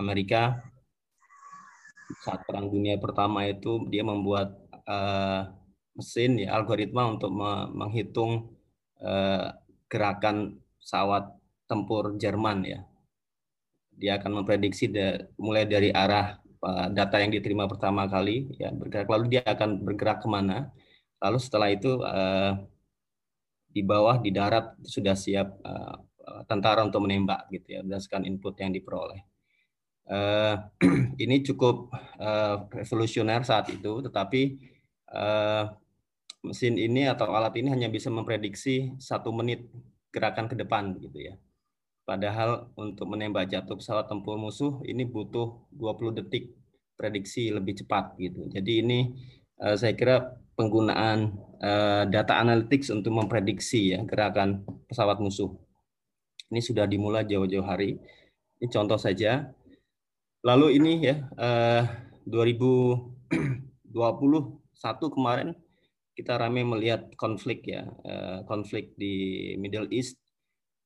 Amerika 0.00 0.58
saat 2.24 2.44
Perang 2.48 2.72
Dunia 2.72 2.96
Pertama 2.96 3.44
itu 3.44 3.84
dia 3.92 4.00
membuat 4.00 4.56
uh, 4.88 5.52
mesin 5.92 6.38
ya 6.40 6.56
algoritma 6.56 7.10
untuk 7.10 7.34
me 7.34 7.68
menghitung 7.74 8.54
uh, 9.02 9.52
gerakan 9.90 10.56
pesawat 10.78 11.28
tempur 11.68 12.16
Jerman 12.16 12.64
ya. 12.64 12.80
Dia 13.98 14.22
akan 14.22 14.42
memprediksi 14.42 14.86
de, 14.88 15.26
mulai 15.36 15.66
dari 15.66 15.90
arah 15.90 16.38
uh, 16.62 16.86
data 16.88 17.18
yang 17.18 17.34
diterima 17.34 17.66
pertama 17.66 18.06
kali 18.06 18.46
ya 18.56 18.70
bergerak 18.70 19.10
lalu 19.10 19.36
dia 19.36 19.42
akan 19.44 19.84
bergerak 19.84 20.22
ke 20.24 20.28
mana. 20.30 20.70
Lalu 21.18 21.38
setelah 21.42 21.68
itu 21.74 21.98
uh, 22.06 22.54
di 23.68 23.82
bawah 23.82 24.22
di 24.22 24.30
darat 24.30 24.78
sudah 24.86 25.18
siap 25.18 25.60
uh, 25.66 25.98
tentara 26.46 26.84
untuk 26.86 27.04
menembak 27.04 27.50
gitu 27.50 27.74
ya 27.74 27.80
berdasarkan 27.82 28.22
input 28.24 28.54
yang 28.60 28.70
diperoleh. 28.70 29.37
Uh, 30.08 30.56
ini 31.22 31.44
cukup 31.44 31.92
uh, 32.16 32.64
revolusioner 32.72 33.44
saat 33.44 33.68
itu, 33.68 34.00
tetapi 34.00 34.56
uh, 35.12 35.68
mesin 36.40 36.80
ini 36.80 37.04
atau 37.04 37.28
alat 37.36 37.52
ini 37.60 37.68
hanya 37.68 37.92
bisa 37.92 38.08
memprediksi 38.08 38.96
satu 38.96 39.28
menit 39.36 39.68
gerakan 40.08 40.48
ke 40.48 40.56
depan, 40.56 40.96
gitu 40.96 41.28
ya. 41.28 41.36
Padahal 42.08 42.72
untuk 42.80 43.04
menembak 43.04 43.52
jatuh 43.52 43.76
pesawat 43.76 44.08
tempur 44.08 44.40
musuh 44.40 44.80
ini 44.88 45.04
butuh 45.04 45.68
20 45.76 46.24
detik 46.24 46.56
prediksi 46.96 47.52
lebih 47.52 47.84
cepat, 47.84 48.16
gitu. 48.16 48.48
Jadi 48.48 48.72
ini 48.80 48.98
uh, 49.60 49.76
saya 49.76 49.92
kira 49.92 50.40
penggunaan 50.56 51.36
uh, 51.60 52.08
data 52.08 52.40
analytics 52.40 52.90
untuk 52.90 53.12
memprediksi 53.12 53.94
ya 53.94 54.02
gerakan 54.08 54.64
pesawat 54.88 55.20
musuh. 55.20 55.52
Ini 56.48 56.64
sudah 56.64 56.88
dimulai 56.88 57.28
jauh-jauh 57.28 57.62
hari. 57.62 58.00
Ini 58.58 58.66
contoh 58.72 58.96
saja 58.96 59.52
Lalu 60.46 60.78
ini 60.78 61.02
ya 61.02 61.26
eh, 61.34 61.82
2021 62.22 63.90
kemarin 65.10 65.50
kita 66.14 66.38
ramai 66.38 66.62
melihat 66.62 67.10
konflik 67.18 67.66
ya 67.66 67.82
eh, 68.06 68.46
konflik 68.46 68.94
di 68.94 69.54
Middle 69.58 69.90
East. 69.90 70.14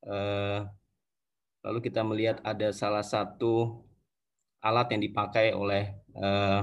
Eh, 0.09 0.61
lalu 1.63 1.79
kita 1.85 2.01
melihat 2.01 2.41
ada 2.43 2.73
salah 2.73 3.05
satu 3.05 3.85
alat 4.65 4.89
yang 4.97 5.03
dipakai 5.05 5.53
oleh 5.53 6.01
eh, 6.17 6.61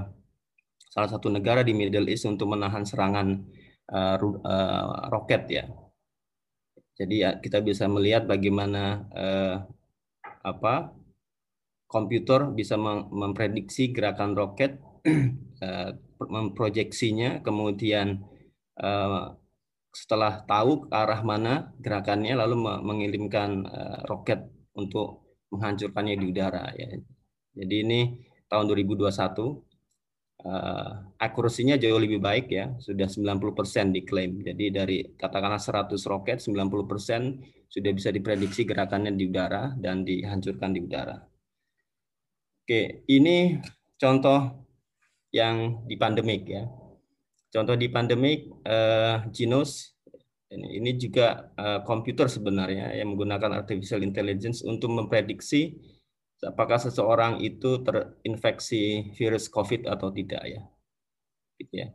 salah 0.89 1.10
satu 1.13 1.29
negara 1.29 1.62
di 1.62 1.77
Middle 1.77 2.10
East 2.10 2.25
untuk 2.25 2.50
menahan 2.50 2.89
serangan 2.89 3.38
eh, 3.93 4.17
eh, 4.17 4.86
roket 5.13 5.43
ya. 5.46 5.65
Jadi 7.00 7.15
ya, 7.22 7.38
kita 7.38 7.62
bisa 7.62 7.86
melihat 7.86 8.25
bagaimana 8.25 9.05
eh, 9.13 9.55
apa 10.41 10.98
komputer 11.89 12.53
bisa 12.53 12.77
memprediksi 13.10 13.89
gerakan 13.89 14.38
roket, 14.38 14.77
eh, 15.65 15.91
memproyeksinya, 16.22 17.41
kemudian 17.41 18.22
eh, 18.77 19.25
setelah 19.89 20.46
tahu 20.46 20.86
ke 20.86 20.93
arah 20.93 21.22
mana 21.25 21.74
gerakannya, 21.81 22.38
lalu 22.38 22.55
mengirimkan 22.86 23.50
eh, 23.65 24.00
roket 24.05 24.46
untuk 24.77 25.25
menghancurkannya 25.50 26.15
di 26.22 26.25
udara. 26.29 26.69
Ya. 26.77 26.93
Jadi 27.58 27.75
ini 27.81 28.00
tahun 28.46 28.69
2021 28.69 29.10
uh, 30.46 30.91
akurasinya 31.19 31.75
jauh 31.75 32.00
lebih 32.00 32.22
baik 32.22 32.48
ya, 32.53 32.77
sudah 32.79 33.10
90% 33.10 33.98
diklaim. 33.98 34.46
Jadi 34.46 34.65
dari 34.69 34.98
katakanlah 35.17 35.60
100 35.60 35.98
roket, 36.05 36.38
90% 36.39 37.69
sudah 37.69 37.91
bisa 37.93 38.10
diprediksi 38.10 38.65
gerakannya 38.65 39.13
di 39.13 39.29
udara 39.29 39.74
dan 39.77 40.05
dihancurkan 40.05 40.74
di 40.74 40.79
udara. 40.86 41.28
Oke, 42.69 43.01
ini 43.09 43.57
contoh 43.97 44.61
yang 45.33 45.89
di 45.89 45.97
pandemik 45.97 46.45
ya. 46.45 46.69
Contoh 47.49 47.73
di 47.73 47.89
pandemik 47.89 48.45
uh, 48.61 49.25
Genos 49.33 49.97
ini 50.53 50.93
juga 50.93 51.49
uh, 51.57 51.81
komputer 51.81 52.29
sebenarnya 52.29 52.93
yang 52.93 53.17
menggunakan 53.17 53.57
artificial 53.57 54.05
intelligence 54.05 54.61
untuk 54.61 54.93
memprediksi 54.93 55.81
apakah 56.45 56.77
seseorang 56.77 57.41
itu 57.41 57.81
terinfeksi 57.81 59.17
virus 59.17 59.49
COVID 59.49 59.89
atau 59.89 60.13
tidak 60.13 60.45
ya. 60.45 60.61
Gitu 61.57 61.73
ya. 61.73 61.89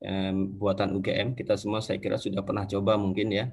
Um, 0.00 0.56
buatan 0.56 0.96
UGM 0.96 1.36
kita 1.36 1.60
semua 1.60 1.84
saya 1.84 2.00
kira 2.00 2.16
sudah 2.16 2.40
pernah 2.40 2.64
coba 2.64 2.96
mungkin 2.96 3.36
ya. 3.36 3.52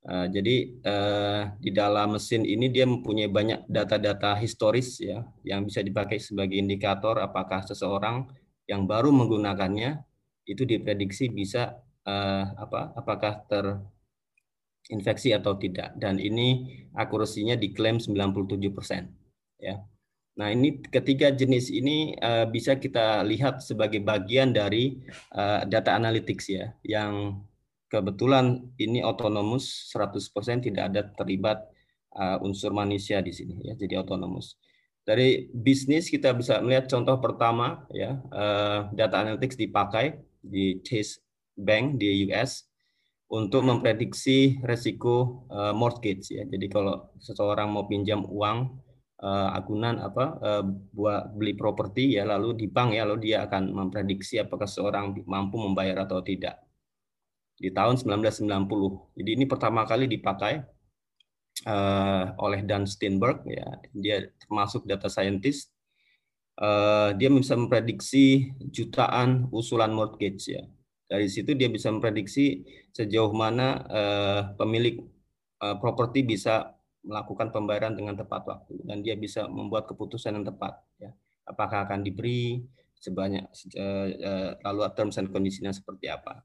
Uh, 0.00 0.24
jadi 0.32 0.56
uh, 0.80 1.42
di 1.60 1.76
dalam 1.76 2.16
mesin 2.16 2.40
ini 2.48 2.72
dia 2.72 2.88
mempunyai 2.88 3.28
banyak 3.28 3.68
data-data 3.68 4.32
historis 4.40 4.96
ya 4.96 5.28
yang 5.44 5.68
bisa 5.68 5.84
dipakai 5.84 6.16
sebagai 6.16 6.56
indikator 6.56 7.20
apakah 7.20 7.60
seseorang 7.68 8.24
yang 8.64 8.88
baru 8.88 9.12
menggunakannya 9.12 10.00
itu 10.48 10.64
diprediksi 10.64 11.28
bisa 11.28 11.76
uh, 12.08 12.44
apa 12.56 12.96
apakah 12.96 13.44
terinfeksi 14.88 15.36
atau 15.36 15.60
tidak 15.60 15.92
dan 16.00 16.16
ini 16.16 16.80
akurasinya 16.96 17.60
diklaim 17.60 18.00
97% 18.00 18.40
ya. 19.60 19.84
Nah, 20.40 20.48
ini 20.48 20.80
ketiga 20.80 21.28
jenis 21.28 21.68
ini 21.68 22.16
uh, 22.16 22.48
bisa 22.48 22.80
kita 22.80 23.20
lihat 23.28 23.60
sebagai 23.60 24.00
bagian 24.00 24.56
dari 24.56 24.96
uh, 25.36 25.68
data 25.68 25.92
analytics 25.92 26.48
ya 26.48 26.72
yang 26.80 27.44
kebetulan 27.90 28.70
ini 28.78 29.02
otonomus 29.02 29.90
100% 29.90 30.70
tidak 30.70 30.84
ada 30.94 31.02
terlibat 31.18 31.66
uh, 32.14 32.38
unsur 32.46 32.70
manusia 32.70 33.18
di 33.18 33.34
sini 33.34 33.58
ya 33.66 33.74
jadi 33.74 34.00
otonomus. 34.00 34.54
Dari 35.02 35.50
bisnis 35.50 36.06
kita 36.06 36.30
bisa 36.38 36.62
melihat 36.62 36.86
contoh 36.86 37.18
pertama 37.18 37.84
ya 37.90 38.22
uh, 38.30 38.86
data 38.94 39.26
analytics 39.26 39.58
dipakai 39.58 40.22
di 40.38 40.78
Chase 40.86 41.18
Bank 41.58 41.98
di 41.98 42.30
US 42.30 42.70
untuk 43.30 43.66
memprediksi 43.66 44.62
resiko 44.62 45.46
uh, 45.50 45.74
mortgage 45.74 46.30
ya. 46.30 46.46
Jadi 46.46 46.66
kalau 46.70 47.10
seseorang 47.18 47.74
mau 47.74 47.90
pinjam 47.90 48.22
uang 48.22 48.70
uh, 49.22 49.50
agunan 49.58 49.98
apa 49.98 50.24
uh, 50.38 50.62
buat 50.94 51.34
beli 51.34 51.58
properti 51.58 52.18
ya 52.18 52.26
lalu 52.26 52.54
di 52.54 52.66
bank 52.70 52.94
ya 52.94 53.02
lalu 53.02 53.30
dia 53.30 53.46
akan 53.50 53.70
memprediksi 53.74 54.38
apakah 54.38 54.70
seseorang 54.70 55.26
mampu 55.26 55.58
membayar 55.58 56.06
atau 56.06 56.22
tidak. 56.22 56.69
Di 57.60 57.68
tahun 57.68 58.00
1990. 58.00 59.20
Jadi 59.20 59.30
ini 59.36 59.44
pertama 59.44 59.84
kali 59.84 60.08
dipakai 60.08 60.64
uh, 61.68 62.24
oleh 62.40 62.64
Dan 62.64 62.88
Steinberg 62.88 63.44
ya. 63.44 63.68
Dia 63.92 64.24
termasuk 64.40 64.88
data 64.88 65.12
scientist. 65.12 65.68
Uh, 66.56 67.12
dia 67.16 67.28
bisa 67.32 67.56
memprediksi 67.56 68.52
jutaan 68.72 69.48
usulan 69.52 69.92
mortgage 69.92 70.56
ya. 70.56 70.64
Dari 71.04 71.28
situ 71.28 71.52
dia 71.52 71.68
bisa 71.68 71.92
memprediksi 71.92 72.64
sejauh 72.96 73.32
mana 73.36 73.80
uh, 73.88 74.42
pemilik 74.56 75.04
uh, 75.60 75.76
properti 75.80 76.24
bisa 76.24 76.76
melakukan 77.00 77.48
pembayaran 77.48 77.96
dengan 77.96 78.12
tepat 78.12 78.44
waktu 78.44 78.76
dan 78.84 79.00
dia 79.00 79.16
bisa 79.16 79.48
membuat 79.48 79.88
keputusan 79.88 80.36
yang 80.36 80.46
tepat 80.48 80.80
ya. 81.00 81.12
Apakah 81.48 81.88
akan 81.88 82.04
diberi 82.04 82.60
sebanyak 83.00 83.48
uh, 83.80 84.60
lalu 84.60 84.80
terms 84.92 85.16
and 85.16 85.32
conditionnya 85.32 85.72
seperti 85.72 86.12
apa 86.12 86.44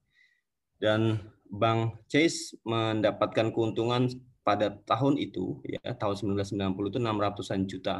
dan 0.81 1.21
Bank 1.47 2.03
Chase 2.11 2.57
mendapatkan 2.65 3.53
keuntungan 3.53 4.09
pada 4.45 4.73
tahun 4.85 5.17
itu 5.17 5.57
ya 5.65 5.81
tahun 5.97 6.37
1990 6.37 6.91
itu 6.93 6.99
600-an 7.01 7.61
juta 7.65 7.95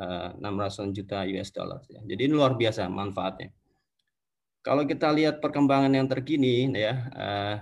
uh, 0.00 0.32
eh, 0.32 0.40
600-an 0.40 0.90
juta 0.96 1.18
US 1.28 1.50
dollar 1.52 1.80
ya. 1.92 2.00
Jadi 2.04 2.20
ini 2.24 2.32
luar 2.32 2.56
biasa 2.56 2.88
manfaatnya. 2.88 3.52
Kalau 4.64 4.88
kita 4.88 5.12
lihat 5.12 5.44
perkembangan 5.44 5.92
yang 5.92 6.08
terkini 6.08 6.72
ya 6.72 6.94
uh, 7.12 7.56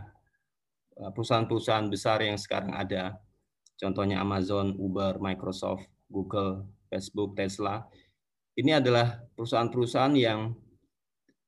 perusahaan-perusahaan 1.11 1.91
besar 1.91 2.23
yang 2.23 2.39
sekarang 2.39 2.79
ada 2.79 3.19
contohnya 3.75 4.23
Amazon, 4.23 4.79
Uber, 4.79 5.19
Microsoft, 5.19 5.91
Google, 6.07 6.71
Facebook, 6.87 7.35
Tesla. 7.35 7.83
Ini 8.55 8.79
adalah 8.79 9.19
perusahaan-perusahaan 9.35 10.15
yang 10.15 10.55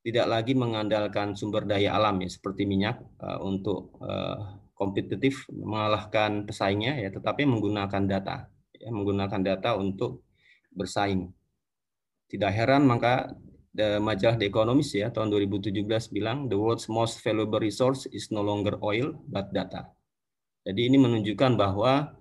tidak 0.05 0.27
lagi 0.29 0.53
mengandalkan 0.53 1.33
sumber 1.33 1.65
daya 1.65 1.97
alam 1.97 2.21
ya 2.21 2.29
seperti 2.29 2.69
minyak 2.69 3.01
uh, 3.25 3.41
untuk 3.41 3.97
uh, 4.05 4.61
kompetitif 4.77 5.49
mengalahkan 5.49 6.45
pesaingnya 6.45 7.01
ya 7.01 7.09
tetapi 7.09 7.49
menggunakan 7.49 8.05
data 8.05 8.53
ya 8.77 8.93
menggunakan 8.93 9.41
data 9.41 9.81
untuk 9.81 10.29
bersaing. 10.77 11.33
Tidak 12.29 12.53
heran 12.53 12.85
maka 12.85 13.33
the 13.73 13.97
majalah 13.97 14.37
The 14.37 14.47
Economist 14.51 14.93
ya 14.93 15.09
tahun 15.09 15.33
2017 15.33 15.81
bilang 16.13 16.53
the 16.53 16.59
world's 16.59 16.87
most 16.93 17.25
valuable 17.25 17.59
resource 17.59 18.05
is 18.13 18.29
no 18.29 18.45
longer 18.45 18.77
oil 18.85 19.17
but 19.25 19.49
data. 19.57 19.89
Jadi 20.65 20.81
ini 20.93 20.97
menunjukkan 21.01 21.57
bahwa 21.57 22.13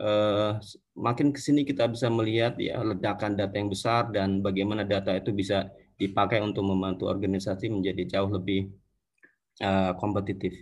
eh, 0.00 0.52
makin 0.96 1.32
ke 1.32 1.40
sini 1.40 1.64
kita 1.64 1.88
bisa 1.88 2.08
melihat 2.08 2.56
ya 2.56 2.80
ledakan 2.80 3.36
data 3.36 3.54
yang 3.56 3.68
besar 3.68 4.08
dan 4.12 4.40
bagaimana 4.40 4.84
data 4.84 5.12
itu 5.16 5.32
bisa 5.32 5.68
dipakai 6.00 6.40
untuk 6.40 6.64
membantu 6.64 7.12
organisasi 7.12 7.68
menjadi 7.68 8.18
jauh 8.18 8.32
lebih 8.32 8.72
uh, 9.60 9.92
kompetitif. 10.00 10.56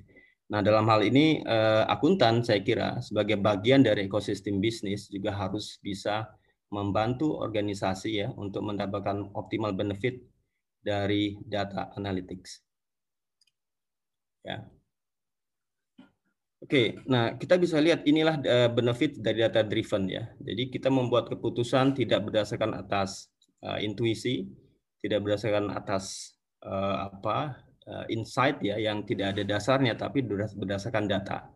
Nah, 0.48 0.64
dalam 0.64 0.88
hal 0.88 1.04
ini 1.04 1.44
eh, 1.44 1.84
akuntan 1.92 2.40
saya 2.40 2.64
kira 2.64 3.04
sebagai 3.04 3.36
bagian 3.36 3.84
dari 3.84 4.08
ekosistem 4.08 4.64
bisnis 4.64 5.12
juga 5.12 5.36
harus 5.36 5.76
bisa 5.84 6.24
membantu 6.72 7.36
organisasi 7.36 8.24
ya 8.24 8.28
untuk 8.32 8.64
mendapatkan 8.64 9.28
optimal 9.36 9.76
benefit 9.76 10.24
dari 10.80 11.36
data 11.44 11.92
analytics. 12.00 12.64
Ya. 14.40 14.64
Oke, 16.64 16.96
nah 17.04 17.36
kita 17.36 17.60
bisa 17.60 17.76
lihat 17.78 18.08
inilah 18.08 18.40
eh, 18.40 18.70
benefit 18.72 19.20
dari 19.20 19.44
data 19.44 19.60
driven 19.60 20.08
ya. 20.08 20.32
Jadi 20.40 20.72
kita 20.72 20.88
membuat 20.88 21.28
keputusan 21.28 21.92
tidak 21.92 22.24
berdasarkan 22.24 22.72
atas 22.72 23.28
uh, 23.62 23.78
intuisi, 23.78 24.48
tidak 25.02 25.24
berdasarkan 25.24 25.70
atas 25.74 26.34
uh, 26.64 27.10
apa 27.10 27.58
uh, 27.86 28.04
insight 28.10 28.58
ya 28.60 28.76
yang 28.78 29.06
tidak 29.06 29.36
ada 29.36 29.42
dasarnya 29.46 29.94
tapi 29.94 30.22
berdasarkan 30.54 31.06
data. 31.06 31.48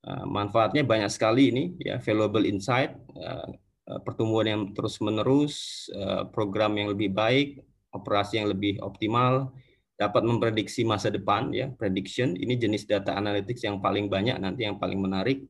Uh, 0.00 0.24
manfaatnya 0.24 0.80
banyak 0.80 1.12
sekali 1.12 1.52
ini 1.52 1.64
ya 1.76 2.00
valuable 2.00 2.48
insight, 2.48 2.96
uh, 3.20 3.52
pertumbuhan 4.00 4.46
yang 4.48 4.62
terus 4.72 4.96
menerus, 5.04 5.86
uh, 5.92 6.24
program 6.32 6.78
yang 6.80 6.88
lebih 6.94 7.12
baik, 7.12 7.60
operasi 7.92 8.40
yang 8.40 8.48
lebih 8.48 8.80
optimal, 8.80 9.52
dapat 10.00 10.24
memprediksi 10.24 10.80
masa 10.80 11.12
depan 11.12 11.52
ya 11.52 11.68
prediction 11.76 12.32
ini 12.32 12.56
jenis 12.56 12.88
data 12.88 13.12
analytics 13.12 13.68
yang 13.68 13.84
paling 13.84 14.08
banyak 14.08 14.40
nanti 14.40 14.64
yang 14.64 14.80
paling 14.80 14.96
menarik. 14.96 15.44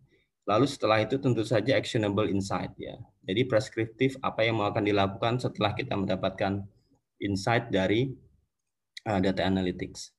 Lalu 0.51 0.67
setelah 0.67 0.99
itu 0.99 1.23
tentu 1.23 1.47
saja 1.47 1.79
actionable 1.79 2.27
insight 2.27 2.75
ya. 2.75 2.99
Jadi 3.23 3.47
preskriptif 3.47 4.19
apa 4.19 4.43
yang 4.43 4.59
mau 4.59 4.67
akan 4.67 4.83
dilakukan 4.83 5.39
setelah 5.39 5.71
kita 5.79 5.95
mendapatkan 5.95 6.67
insight 7.21 7.69
dari 7.69 8.11
uh, 9.07 9.21
data 9.21 9.45
analytics. 9.45 10.13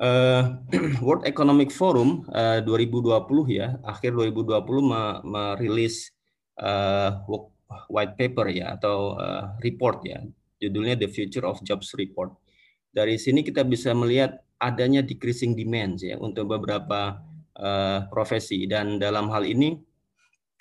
Uh, 0.00 0.64
World 1.04 1.28
Economic 1.28 1.68
Forum 1.68 2.24
uh, 2.32 2.64
2020 2.64 3.20
ya, 3.52 3.76
akhir 3.84 4.16
2020 4.16 4.64
merilis 5.28 6.08
uh, 6.56 7.20
white 7.92 8.16
paper 8.16 8.48
ya 8.48 8.80
atau 8.80 9.20
uh, 9.20 9.54
report 9.60 10.00
ya, 10.08 10.24
judulnya 10.56 10.96
The 10.96 11.08
Future 11.12 11.44
of 11.44 11.60
Jobs 11.60 11.92
Report. 11.94 12.32
Dari 12.90 13.20
sini 13.20 13.44
kita 13.44 13.62
bisa 13.62 13.92
melihat 13.92 14.40
adanya 14.56 15.04
decreasing 15.04 15.52
demand 15.52 16.00
ya 16.00 16.16
untuk 16.16 16.48
beberapa 16.48 17.20
uh, 17.60 18.08
profesi 18.08 18.64
dan 18.64 18.96
dalam 18.96 19.28
hal 19.28 19.44
ini 19.44 19.76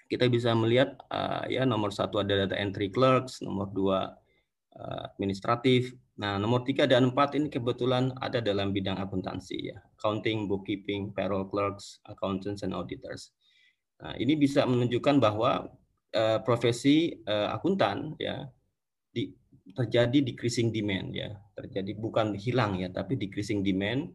kita 0.10 0.26
bisa 0.28 0.52
melihat 0.58 1.00
uh, 1.14 1.46
ya 1.48 1.64
nomor 1.64 1.94
satu 1.94 2.20
ada 2.20 2.44
data 2.44 2.58
entry 2.58 2.92
clerks, 2.92 3.40
nomor 3.46 3.70
dua 3.72 4.19
administratif, 4.80 5.92
Nah, 6.20 6.36
nomor 6.36 6.68
tiga 6.68 6.84
dan 6.84 7.16
empat 7.16 7.40
ini 7.40 7.48
kebetulan 7.48 8.12
ada 8.20 8.44
dalam 8.44 8.76
bidang 8.76 9.00
akuntansi 9.00 9.72
ya, 9.72 9.80
accounting, 9.96 10.52
bookkeeping, 10.52 11.16
payroll 11.16 11.48
clerks, 11.48 12.04
accountants, 12.04 12.60
and 12.68 12.76
auditors. 12.76 13.32
Nah, 14.04 14.20
ini 14.20 14.36
bisa 14.36 14.68
menunjukkan 14.68 15.16
bahwa 15.24 15.72
uh, 16.12 16.40
profesi 16.44 17.16
uh, 17.24 17.56
akuntan 17.56 18.20
ya 18.20 18.52
di, 19.16 19.32
terjadi 19.72 20.20
decreasing 20.28 20.76
demand 20.76 21.16
ya, 21.16 21.40
terjadi 21.56 21.96
bukan 21.96 22.36
hilang 22.36 22.76
ya, 22.84 22.92
tapi 22.92 23.16
decreasing 23.16 23.64
demand. 23.64 24.12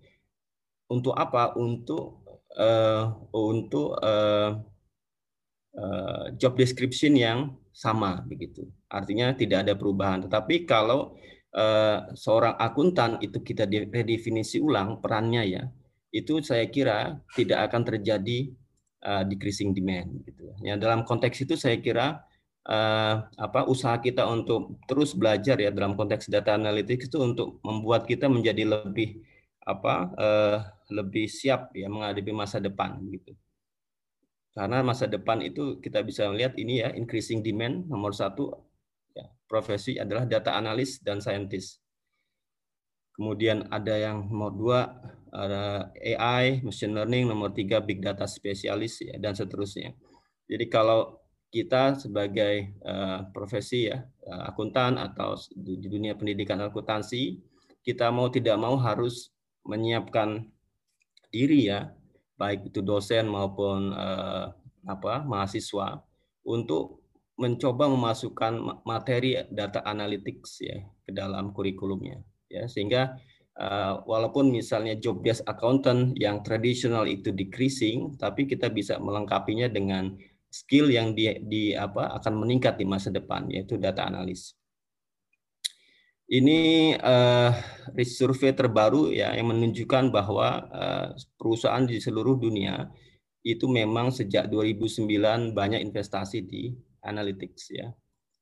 Untuk 0.92 1.16
apa? 1.16 1.56
Untuk 1.56 2.20
uh, 2.60 3.16
untuk 3.32 3.96
uh, 4.04 4.60
uh, 5.72 6.24
job 6.36 6.52
description 6.60 7.16
yang 7.16 7.56
sama 7.74 8.22
begitu. 8.22 8.70
Artinya 8.86 9.34
tidak 9.34 9.66
ada 9.66 9.74
perubahan. 9.74 10.22
Tetapi 10.24 10.62
kalau 10.64 11.18
Eh, 11.54 11.98
seorang 12.18 12.58
akuntan 12.58 13.22
itu 13.22 13.38
kita 13.38 13.70
redefinisi 13.70 14.58
ulang 14.58 14.98
perannya 14.98 15.42
ya, 15.46 15.62
itu 16.10 16.42
saya 16.42 16.66
kira 16.66 17.22
tidak 17.38 17.70
akan 17.70 17.82
terjadi 17.86 18.50
uh, 19.06 19.22
decreasing 19.22 19.70
demand 19.70 20.18
gitu. 20.26 20.50
Ya 20.66 20.74
dalam 20.74 21.06
konteks 21.06 21.46
itu 21.46 21.54
saya 21.54 21.78
kira 21.78 22.26
uh, 22.66 23.14
apa 23.38 23.70
usaha 23.70 23.94
kita 24.02 24.26
untuk 24.26 24.82
terus 24.90 25.14
belajar 25.14 25.54
ya 25.62 25.70
dalam 25.70 25.94
konteks 25.94 26.26
data 26.26 26.58
analytics 26.58 27.06
itu 27.06 27.18
untuk 27.22 27.62
membuat 27.62 28.02
kita 28.10 28.26
menjadi 28.26 28.74
lebih 28.74 29.22
apa 29.62 29.94
uh, 30.18 30.58
lebih 30.90 31.30
siap 31.30 31.70
ya 31.70 31.86
menghadapi 31.86 32.34
masa 32.34 32.58
depan 32.58 32.98
gitu. 33.14 33.30
Karena 34.54 34.86
masa 34.86 35.10
depan 35.10 35.42
itu 35.42 35.82
kita 35.82 36.06
bisa 36.06 36.30
melihat 36.30 36.54
ini 36.54 36.78
ya 36.78 36.94
increasing 36.94 37.42
demand 37.42 37.90
nomor 37.90 38.14
satu 38.14 38.54
ya, 39.10 39.26
profesi 39.50 39.98
adalah 39.98 40.30
data 40.30 40.54
analis 40.54 41.02
dan 41.02 41.18
scientist. 41.18 41.82
Kemudian 43.18 43.66
ada 43.74 43.98
yang 43.98 44.30
nomor 44.30 44.54
dua 44.54 44.80
ada 45.34 45.90
AI, 45.98 46.62
machine 46.62 46.94
learning, 46.94 47.26
nomor 47.26 47.50
tiga 47.50 47.82
big 47.82 47.98
data 47.98 48.30
spesialis 48.30 49.02
ya 49.02 49.18
dan 49.18 49.34
seterusnya. 49.34 49.90
Jadi 50.46 50.70
kalau 50.70 51.18
kita 51.50 51.98
sebagai 51.98 52.78
uh, 52.82 53.26
profesi 53.30 53.90
ya 53.90 54.02
uh, 54.26 54.42
akuntan 54.50 54.98
atau 54.98 55.38
di 55.54 55.86
dunia 55.86 56.18
pendidikan 56.18 56.58
akuntansi 56.58 57.38
kita 57.86 58.10
mau 58.10 58.26
tidak 58.26 58.58
mau 58.58 58.74
harus 58.74 59.30
menyiapkan 59.62 60.50
diri 61.30 61.70
ya 61.70 61.94
baik 62.34 62.72
itu 62.72 62.80
dosen 62.82 63.30
maupun 63.30 63.94
uh, 63.94 64.50
apa 64.84 65.24
mahasiswa 65.24 66.02
untuk 66.44 67.04
mencoba 67.34 67.90
memasukkan 67.90 68.84
materi 68.86 69.42
data 69.50 69.82
analytics 69.82 70.62
ya 70.62 70.78
ke 71.02 71.10
dalam 71.10 71.50
kurikulumnya 71.50 72.22
ya 72.46 72.70
sehingga 72.70 73.18
uh, 73.58 74.06
walaupun 74.06 74.54
misalnya 74.54 74.94
job 74.94 75.22
desk 75.26 75.42
accountant 75.46 76.14
yang 76.14 76.46
tradisional 76.46 77.06
itu 77.10 77.34
decreasing 77.34 78.14
tapi 78.18 78.46
kita 78.46 78.70
bisa 78.70 79.02
melengkapinya 79.02 79.66
dengan 79.66 80.14
skill 80.54 80.86
yang 80.94 81.18
di, 81.18 81.26
di 81.42 81.74
apa 81.74 82.14
akan 82.22 82.46
meningkat 82.46 82.78
di 82.78 82.86
masa 82.86 83.10
depan 83.10 83.50
yaitu 83.50 83.74
data 83.74 84.06
analis. 84.06 84.54
Ini 86.34 86.90
uh, 86.98 87.54
survei 88.02 88.50
terbaru 88.50 89.14
ya 89.14 89.38
yang 89.38 89.54
menunjukkan 89.54 90.10
bahwa 90.10 90.66
uh, 90.66 91.08
perusahaan 91.38 91.86
di 91.86 92.02
seluruh 92.02 92.34
dunia 92.34 92.90
itu 93.46 93.70
memang 93.70 94.10
sejak 94.10 94.50
2009 94.50 95.54
banyak 95.54 95.78
investasi 95.78 96.42
di 96.42 96.74
analytics 97.06 97.70
ya, 97.70 97.86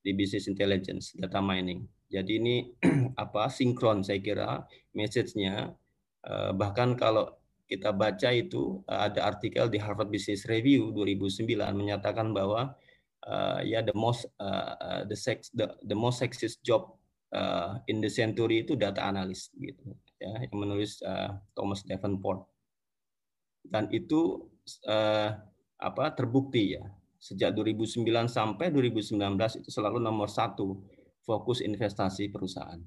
di 0.01 0.17
business 0.17 0.49
intelligence, 0.49 1.13
data 1.21 1.45
mining. 1.45 1.85
Jadi 2.09 2.33
ini 2.41 2.57
apa 3.23 3.53
sinkron 3.53 4.01
saya 4.01 4.25
kira 4.25 4.65
message-nya 4.97 5.77
uh, 6.25 6.51
bahkan 6.57 6.97
kalau 6.97 7.29
kita 7.69 7.89
baca 7.93 8.29
itu 8.33 8.85
eh, 8.85 9.01
ada 9.09 9.33
artikel 9.33 9.69
di 9.73 9.81
Harvard 9.81 10.13
Business 10.13 10.45
Review 10.45 10.93
2009 10.93 11.49
menyatakan 11.73 12.37
bahwa 12.37 12.77
uh, 13.25 13.61
ya 13.65 13.81
the 13.81 13.97
most 13.97 14.29
uh, 14.37 15.05
the 15.09 15.17
sex 15.17 15.49
the, 15.57 15.73
the 15.89 15.97
most 15.97 16.21
sexist 16.21 16.61
job 16.61 17.01
uh, 17.33 17.81
in 17.89 17.99
the 17.99 18.13
century 18.13 18.63
itu 18.63 18.77
data 18.79 19.03
analyst 19.09 19.53
gitu 19.59 19.97
ya 20.23 20.33
yang 20.47 20.57
menulis 20.57 21.03
uh, 21.03 21.35
Thomas 21.57 21.83
Davenport 21.83 22.47
dan 23.67 23.91
itu 23.91 24.49
uh, 24.87 25.29
apa 25.83 26.05
terbukti 26.15 26.79
ya 26.79 26.85
sejak 27.19 27.55
2009 27.55 28.03
sampai 28.27 28.71
2019 28.71 29.19
itu 29.63 29.71
selalu 29.71 30.03
nomor 30.03 30.27
satu 30.27 30.83
fokus 31.23 31.63
investasi 31.63 32.35
perusahaan. 32.35 32.83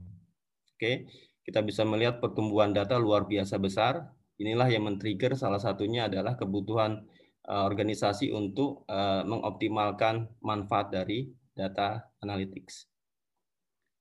Oke, 0.76 1.08
kita 1.48 1.64
bisa 1.64 1.88
melihat 1.88 2.20
pertumbuhan 2.20 2.76
data 2.76 3.00
luar 3.00 3.24
biasa 3.24 3.56
besar 3.56 4.12
inilah 4.36 4.68
yang 4.68 4.84
men-trigger 4.92 5.40
salah 5.40 5.60
satunya 5.60 6.12
adalah 6.12 6.36
kebutuhan 6.36 7.08
uh, 7.48 7.64
organisasi 7.64 8.36
untuk 8.36 8.84
uh, 8.92 9.24
mengoptimalkan 9.24 10.28
manfaat 10.44 10.92
dari 10.92 11.32
data 11.56 12.04
analytics. 12.20 12.95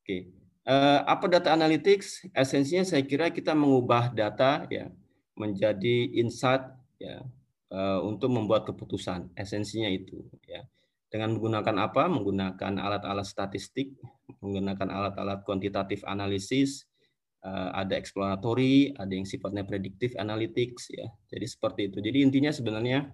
Oke, 0.05 0.29
uh, 0.69 1.01
apa 1.09 1.33
data 1.33 1.57
analytics? 1.57 2.29
Esensinya 2.37 2.85
saya 2.85 3.01
kira 3.09 3.33
kita 3.33 3.57
mengubah 3.57 4.13
data 4.13 4.69
ya 4.69 4.93
menjadi 5.33 6.13
insight 6.21 6.61
ya 7.01 7.25
uh, 7.73 8.05
untuk 8.05 8.29
membuat 8.29 8.69
keputusan. 8.69 9.33
Esensinya 9.33 9.89
itu 9.89 10.21
ya. 10.45 10.61
Dengan 11.09 11.33
menggunakan 11.41 11.89
apa? 11.89 12.13
Menggunakan 12.13 12.85
alat-alat 12.85 13.25
statistik, 13.25 13.97
menggunakan 14.45 14.93
alat-alat 14.93 15.41
kuantitatif 15.49 16.05
analisis, 16.05 16.85
uh, 17.41 17.73
ada 17.73 17.97
exploratory, 17.97 18.93
ada 19.01 19.09
yang 19.09 19.25
sifatnya 19.25 19.65
predictive 19.65 20.13
analytics 20.21 20.93
ya. 20.93 21.09
Jadi 21.33 21.49
seperti 21.49 21.81
itu. 21.89 22.05
Jadi 22.05 22.19
intinya 22.21 22.53
sebenarnya 22.53 23.09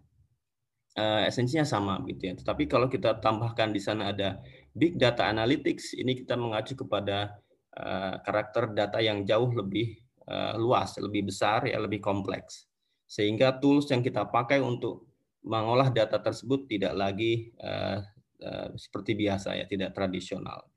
uh, 0.99 1.23
esensinya 1.23 1.63
sama 1.63 2.03
gitu 2.11 2.35
ya. 2.35 2.35
Tetapi 2.35 2.67
kalau 2.67 2.91
kita 2.91 3.23
tambahkan 3.23 3.71
di 3.71 3.79
sana 3.79 4.11
ada 4.11 4.43
big 4.75 4.97
data 4.97 5.27
analytics, 5.27 5.99
ini 5.99 6.15
kita 6.15 6.39
mengacu 6.39 6.79
kepada 6.79 7.39
uh, 7.75 8.23
karakter 8.23 8.71
data 8.71 8.99
yang 9.03 9.27
jauh 9.27 9.51
lebih 9.51 9.99
uh, 10.31 10.55
luas, 10.59 10.97
lebih 10.99 11.31
besar 11.31 11.67
ya, 11.67 11.79
lebih 11.79 11.99
kompleks. 11.99 12.67
Sehingga 13.11 13.59
tools 13.59 13.91
yang 13.91 14.01
kita 14.01 14.27
pakai 14.31 14.63
untuk 14.63 15.11
mengolah 15.43 15.91
data 15.91 16.21
tersebut 16.21 16.71
tidak 16.71 16.95
lagi 16.95 17.51
uh, 17.59 17.99
uh, 18.43 18.69
seperti 18.79 19.19
biasa 19.19 19.59
ya, 19.59 19.65
tidak 19.67 19.91
tradisional. 19.93 20.71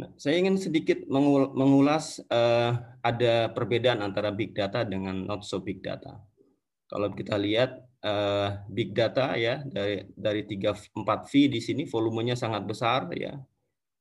Nah, 0.00 0.08
saya 0.16 0.40
ingin 0.40 0.56
sedikit 0.56 1.04
mengulas 1.52 2.24
uh, 2.32 2.72
ada 3.04 3.52
perbedaan 3.52 4.00
antara 4.00 4.32
big 4.32 4.56
data 4.56 4.80
dengan 4.80 5.28
not 5.28 5.44
so 5.44 5.60
big 5.60 5.84
data. 5.84 6.16
Kalau 6.88 7.12
kita 7.12 7.36
lihat 7.36 7.89
uh, 8.04 8.64
big 8.68 8.92
data 8.92 9.34
ya 9.36 9.64
dari 9.64 10.04
dari 10.12 10.42
3 10.44 10.96
4 10.96 11.04
V 11.04 11.32
di 11.52 11.60
sini 11.60 11.82
volumenya 11.88 12.36
sangat 12.36 12.64
besar 12.64 13.10
ya. 13.16 13.36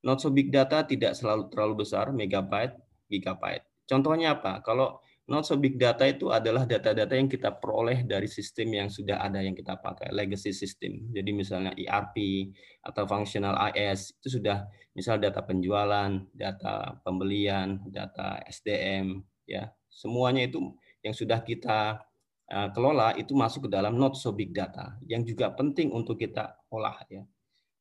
Not 0.03 0.23
so 0.23 0.31
big 0.31 0.47
data 0.47 0.87
tidak 0.87 1.15
selalu 1.15 1.51
terlalu 1.51 1.83
besar 1.83 2.15
megabyte, 2.15 2.79
gigabyte. 3.11 3.67
Contohnya 3.83 4.39
apa? 4.39 4.63
Kalau 4.63 5.03
Not 5.29 5.45
so 5.45 5.61
big 5.61 5.77
data 5.77 6.09
itu 6.09 6.33
adalah 6.33 6.65
data-data 6.65 7.13
yang 7.13 7.29
kita 7.29 7.53
peroleh 7.61 8.01
dari 8.01 8.25
sistem 8.25 8.81
yang 8.81 8.89
sudah 8.89 9.21
ada 9.21 9.45
yang 9.45 9.53
kita 9.53 9.77
pakai, 9.77 10.09
legacy 10.09 10.49
system. 10.49 11.05
Jadi 11.13 11.29
misalnya 11.29 11.69
ERP 11.77 12.49
atau 12.81 13.05
functional 13.05 13.53
IS 13.69 14.17
itu 14.17 14.41
sudah 14.41 14.65
misal 14.97 15.21
data 15.21 15.45
penjualan, 15.45 16.09
data 16.33 16.97
pembelian, 17.05 17.77
data 17.93 18.41
SDM, 18.49 19.21
ya 19.45 19.69
semuanya 19.85 20.49
itu 20.49 20.73
yang 21.05 21.13
sudah 21.13 21.45
kita 21.45 22.01
kelola 22.49 23.13
itu 23.13 23.37
masuk 23.37 23.69
ke 23.69 23.69
dalam 23.69 23.93
not 23.93 24.17
so 24.17 24.33
big 24.33 24.49
data 24.49 24.97
yang 25.05 25.21
juga 25.21 25.53
penting 25.53 25.93
untuk 25.93 26.17
kita 26.17 26.57
olah 26.73 26.97
ya. 27.05 27.21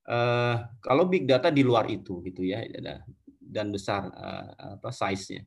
Uh, 0.09 0.65
kalau 0.81 1.05
big 1.09 1.29
data 1.29 1.53
di 1.53 1.61
luar 1.61 1.85
itu 1.89 2.21
gitu 2.25 2.41
ya 2.45 2.65
dan 3.41 3.73
besar 3.73 4.09
uh, 4.13 4.77
apa 4.77 4.93
size-nya. 4.93 5.45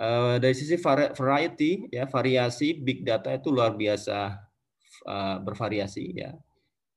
Eh, 0.00 0.36
dari 0.40 0.56
sisi 0.56 0.80
variety 1.12 1.84
ya 1.92 2.08
variasi 2.08 2.72
big 2.72 3.04
data 3.04 3.36
itu 3.36 3.52
luar 3.52 3.76
biasa 3.76 4.32
uh, 5.04 5.36
bervariasi 5.44 6.04
ya. 6.16 6.32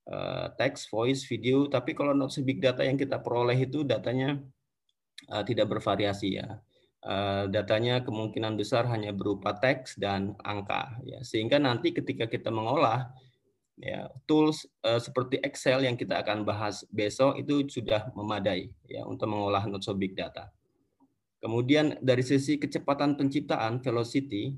Uh, 0.07 0.47
text 0.55 0.87
voice 0.87 1.27
video 1.27 1.67
tapi 1.67 1.91
kalau 1.95 2.15
not 2.15 2.31
big 2.43 2.63
data 2.63 2.83
yang 2.83 2.95
kita 2.95 3.19
peroleh 3.19 3.55
itu 3.59 3.83
datanya 3.83 4.39
uh, 5.27 5.43
tidak 5.43 5.67
bervariasi 5.67 6.39
ya. 6.39 6.47
uh, 6.47 6.72
datanya 7.51 7.99
kemungkinan 7.99 8.55
besar 8.55 8.87
hanya 8.87 9.11
berupa 9.11 9.51
teks 9.51 9.99
dan 9.99 10.39
angka 10.39 10.95
ya 11.03 11.19
sehingga 11.19 11.59
nanti 11.59 11.91
ketika 11.91 12.31
kita 12.31 12.47
mengolah 12.47 13.11
ya 13.79 14.09
tools 14.29 14.69
uh, 14.85 15.01
seperti 15.01 15.41
Excel 15.41 15.85
yang 15.85 15.97
kita 15.97 16.21
akan 16.21 16.45
bahas 16.45 16.85
besok 16.93 17.41
itu 17.41 17.65
sudah 17.65 18.13
memadai 18.13 18.69
ya 18.85 19.05
untuk 19.05 19.29
mengolah 19.29 19.65
not 19.65 19.81
so 19.81 19.95
big 19.97 20.13
data. 20.13 20.49
Kemudian 21.43 21.99
dari 21.99 22.23
sisi 22.23 22.55
kecepatan 22.55 23.19
penciptaan 23.19 23.83
velocity, 23.83 24.55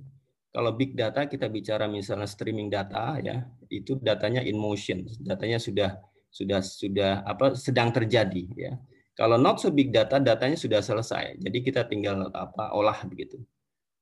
kalau 0.53 0.69
big 0.77 0.93
data 0.93 1.25
kita 1.25 1.49
bicara 1.49 1.89
misalnya 1.89 2.29
streaming 2.29 2.69
data 2.69 3.17
ya, 3.17 3.41
itu 3.73 3.97
datanya 3.97 4.45
in 4.45 4.53
motion, 4.53 5.01
datanya 5.17 5.57
sudah 5.57 5.97
sudah 6.29 6.61
sudah 6.61 7.25
apa 7.25 7.57
sedang 7.57 7.89
terjadi 7.89 8.45
ya. 8.53 8.73
Kalau 9.15 9.39
not 9.39 9.63
so 9.63 9.71
big 9.71 9.95
data, 9.95 10.19
datanya 10.19 10.59
sudah 10.59 10.83
selesai. 10.83 11.39
Jadi 11.39 11.57
kita 11.63 11.87
tinggal 11.87 12.27
apa 12.35 12.75
olah 12.75 12.99
begitu. 13.07 13.39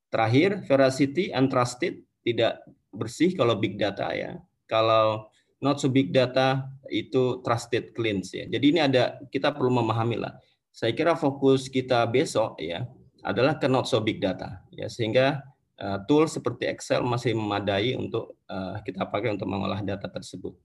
Terakhir, 0.09 0.65
veracity 0.65 1.29
and 1.29 1.53
trusted 1.53 2.01
tidak 2.25 2.61
bersih 2.89 3.33
kalau 3.37 3.57
big 3.57 3.77
data 3.77 4.09
ya. 4.13 4.41
Kalau 4.65 5.29
not 5.61 5.77
so 5.77 5.89
big 5.89 6.09
data 6.09 6.65
itu 6.89 7.45
trusted 7.45 7.93
cleans 7.93 8.33
ya. 8.33 8.49
Jadi 8.49 8.65
ini 8.73 8.81
ada 8.81 9.21
kita 9.29 9.53
perlu 9.53 9.81
memahami 9.81 10.17
lah 10.17 10.33
saya 10.73 10.89
kira 10.97 11.13
fokus 11.13 11.69
kita 11.69 12.01
besok 12.09 12.57
ya 12.57 12.89
adalah 13.21 13.61
ke 13.61 13.69
not 13.69 13.85
so 13.85 14.01
big 14.01 14.17
data 14.17 14.65
ya 14.73 14.89
sehingga 14.89 15.45
uh, 15.77 16.01
tool 16.09 16.25
seperti 16.25 16.65
Excel 16.65 17.05
masih 17.05 17.37
memadai 17.37 17.93
untuk 17.93 18.41
uh, 18.49 18.81
kita 18.81 19.05
pakai 19.05 19.37
untuk 19.37 19.45
mengolah 19.45 19.85
data 19.85 20.09
tersebut. 20.09 20.57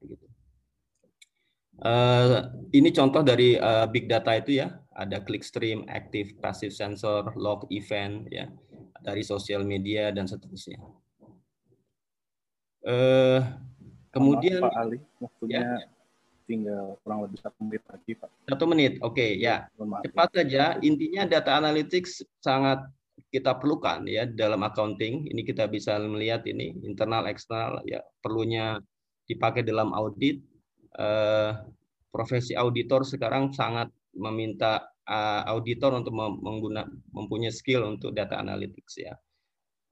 Uh, 1.79 2.51
ini 2.75 2.91
contoh 2.91 3.23
dari 3.23 3.55
uh, 3.55 3.87
big 3.87 4.11
data 4.11 4.35
itu 4.35 4.59
ya 4.59 4.83
ada 4.99 5.23
clickstream, 5.23 5.87
active, 5.87 6.35
passive 6.43 6.75
sensor, 6.75 7.31
log 7.39 7.71
event 7.71 8.27
ya 8.35 8.51
dari 8.99 9.23
sosial 9.23 9.63
media 9.63 10.11
dan 10.11 10.27
seterusnya. 10.27 10.83
Uh, 12.83 13.47
kemudian 14.11 14.67
Pak 14.67 14.75
Ali 14.75 14.99
waktunya 15.23 15.63
ya, 15.63 15.87
tinggal 16.51 16.99
kurang 17.07 17.31
lebih 17.31 17.39
satu 17.39 17.59
menit 17.63 17.83
lagi, 17.87 18.13
Pak. 18.19 18.31
Satu 18.51 18.65
menit, 18.67 18.93
oke 18.99 19.15
okay, 19.15 19.31
ya. 19.39 19.71
Cepat 19.79 20.29
saja. 20.35 20.83
Intinya 20.83 21.31
data 21.31 21.63
analytics 21.63 22.27
sangat 22.43 22.83
kita 23.31 23.55
perlukan 23.55 24.03
ya 24.09 24.27
dalam 24.27 24.67
accounting. 24.67 25.31
Ini 25.31 25.47
kita 25.47 25.71
bisa 25.71 25.95
melihat 26.01 26.43
ini 26.49 26.75
internal, 26.83 27.31
eksternal, 27.31 27.87
ya 27.87 28.03
perlunya 28.19 28.83
dipakai 29.31 29.63
dalam 29.63 29.95
audit. 29.95 30.43
Eh, 30.99 31.53
profesi 32.11 32.59
auditor 32.59 33.07
sekarang 33.07 33.55
sangat 33.55 33.87
meminta 34.19 34.83
uh, 35.07 35.47
auditor 35.47 35.95
untuk 35.95 36.11
mengguna 36.17 36.83
mempunyai 37.15 37.55
skill 37.55 37.87
untuk 37.87 38.11
data 38.17 38.35
analytics 38.43 38.99
ya. 38.99 39.15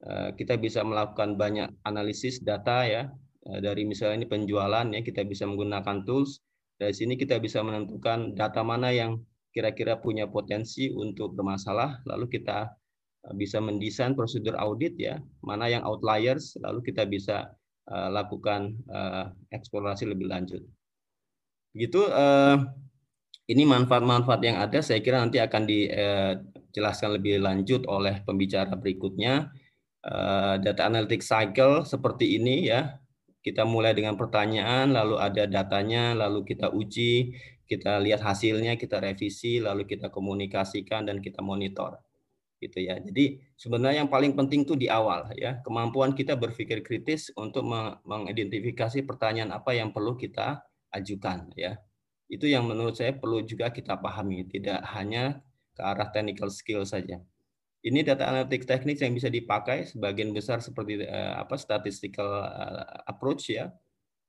Uh, 0.03 0.35
kita 0.35 0.59
bisa 0.59 0.83
melakukan 0.83 1.39
banyak 1.39 1.71
analisis 1.87 2.43
data 2.43 2.83
ya 2.83 3.07
uh, 3.47 3.59
dari 3.63 3.87
misalnya 3.87 4.25
ini 4.25 4.27
penjualan 4.27 4.83
ya 4.91 4.99
kita 4.99 5.23
bisa 5.23 5.47
menggunakan 5.47 6.03
tools 6.03 6.43
dari 6.75 6.91
sini 6.91 7.15
kita 7.15 7.39
bisa 7.39 7.63
menentukan 7.63 8.35
data 8.35 8.61
mana 8.61 8.91
yang 8.91 9.23
kira-kira 9.55 9.97
punya 9.97 10.27
potensi 10.27 10.91
untuk 10.91 11.33
bermasalah 11.33 12.03
lalu 12.03 12.29
kita 12.29 12.69
bisa 13.33 13.57
mendesain 13.57 14.13
prosedur 14.13 14.53
audit 14.59 14.93
ya 14.99 15.17
mana 15.41 15.65
yang 15.71 15.81
outliers 15.87 16.59
lalu 16.61 16.83
kita 16.85 17.09
bisa 17.09 17.49
uh, 17.89 18.09
lakukan 18.13 18.75
uh, 18.91 19.33
eksplorasi 19.49 20.05
lebih 20.05 20.29
lanjut. 20.29 20.61
Begitu 21.77 22.09
uh, 22.09 22.57
ini 23.45 23.69
manfaat-manfaat 23.69 24.41
yang 24.41 24.57
ada 24.57 24.81
saya 24.81 24.97
kira 24.97 25.21
nanti 25.21 25.37
akan 25.37 25.69
dijelaskan 25.69 27.21
lebih 27.21 27.37
lanjut 27.37 27.85
oleh 27.85 28.25
pembicara 28.25 28.73
berikutnya. 28.73 29.53
Eh, 30.07 30.55
data 30.63 30.87
analytics 30.87 31.27
cycle 31.27 31.83
seperti 31.83 32.39
ini 32.39 32.71
ya. 32.71 32.95
Kita 33.43 33.63
mulai 33.63 33.95
dengan 33.95 34.19
pertanyaan, 34.19 34.91
lalu 34.91 35.15
ada 35.19 35.47
datanya, 35.47 36.11
lalu 36.11 36.43
kita 36.43 36.71
uji, 36.75 37.31
kita 37.63 37.99
lihat 38.03 38.19
hasilnya, 38.19 38.75
kita 38.75 38.99
revisi, 38.99 39.63
lalu 39.63 39.87
kita 39.87 40.11
komunikasikan 40.11 41.07
dan 41.07 41.23
kita 41.23 41.39
monitor. 41.39 42.03
Gitu 42.59 42.83
ya. 42.83 42.99
Jadi 42.99 43.39
sebenarnya 43.55 44.03
yang 44.03 44.11
paling 44.11 44.35
penting 44.35 44.67
itu 44.67 44.75
di 44.75 44.91
awal 44.91 45.31
ya, 45.39 45.63
kemampuan 45.63 46.11
kita 46.11 46.35
berpikir 46.35 46.83
kritis 46.83 47.31
untuk 47.39 47.63
mengidentifikasi 48.03 49.03
pertanyaan 49.07 49.55
apa 49.55 49.71
yang 49.75 49.95
perlu 49.95 50.19
kita 50.19 50.67
ajukan 50.93 51.51
ya 51.55 51.77
itu 52.27 52.45
yang 52.47 52.67
menurut 52.67 52.95
saya 52.95 53.15
perlu 53.15 53.39
juga 53.43 53.71
kita 53.71 53.95
pahami, 53.95 54.43
tidak 54.51 54.83
hanya 54.91 55.39
ke 55.71 55.81
arah 55.81 56.11
technical 56.11 56.51
skill 56.51 56.83
saja. 56.83 57.23
Ini 57.87 58.03
data 58.03 58.27
analytics 58.27 58.67
teknik 58.67 58.99
yang 58.99 59.15
bisa 59.15 59.31
dipakai 59.31 59.87
sebagian 59.87 60.35
besar 60.35 60.59
seperti 60.59 61.07
uh, 61.07 61.39
apa 61.39 61.55
statistical 61.55 62.27
uh, 62.43 63.07
approach 63.07 63.55
ya. 63.55 63.71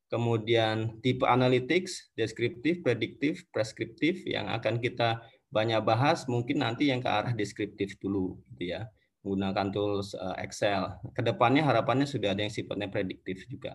Kemudian 0.08 1.02
tipe 1.02 1.26
analytics, 1.26 2.14
deskriptif, 2.14 2.80
prediktif, 2.86 3.44
preskriptif 3.50 4.22
yang 4.24 4.46
akan 4.46 4.78
kita 4.78 5.20
banyak 5.50 5.82
bahas 5.82 6.24
mungkin 6.30 6.62
nanti 6.62 6.88
yang 6.88 7.02
ke 7.02 7.10
arah 7.10 7.34
deskriptif 7.34 7.98
dulu 7.98 8.38
gitu 8.54 8.78
ya. 8.78 8.86
Menggunakan 9.26 9.74
tools 9.74 10.14
uh, 10.14 10.38
Excel. 10.38 10.86
Ke 11.10 11.26
depannya 11.26 11.66
harapannya 11.66 12.06
sudah 12.06 12.30
ada 12.30 12.46
yang 12.46 12.54
sifatnya 12.54 12.86
prediktif 12.86 13.42
juga. 13.50 13.74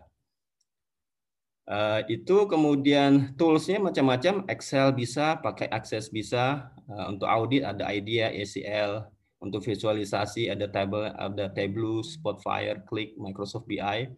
Uh, 1.63 2.03
itu 2.11 2.43
kemudian 2.51 3.31
toolsnya 3.39 3.79
macam-macam, 3.79 4.43
Excel 4.51 4.91
bisa, 4.91 5.39
pakai 5.39 5.71
Access 5.71 6.11
bisa, 6.11 6.67
uh, 6.91 7.07
untuk 7.07 7.31
audit 7.31 7.63
ada 7.63 7.87
IDEA, 7.87 8.35
ACL, 8.35 9.07
untuk 9.39 9.63
visualisasi 9.63 10.51
ada 10.51 10.67
table, 10.67 11.07
ada 11.15 11.47
Tableau, 11.51 12.03
Spotfire, 12.03 12.83
Click, 12.83 13.15
Microsoft 13.15 13.67
BI. 13.67 14.11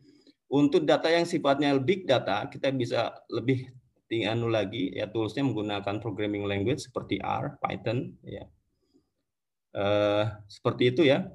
Untuk 0.50 0.90
data 0.90 1.10
yang 1.10 1.26
sifatnya 1.26 1.78
big 1.78 2.10
data, 2.10 2.50
kita 2.50 2.74
bisa 2.74 3.14
lebih 3.30 3.70
tinggi 4.10 4.26
anu 4.30 4.50
lagi, 4.50 4.94
ya 4.94 5.10
toolsnya 5.10 5.46
menggunakan 5.46 6.02
programming 6.02 6.46
language 6.46 6.86
seperti 6.86 7.22
R, 7.22 7.58
Python, 7.62 8.14
ya. 8.26 8.46
Uh, 9.76 10.34
seperti 10.50 10.94
itu 10.94 11.06
ya. 11.06 11.30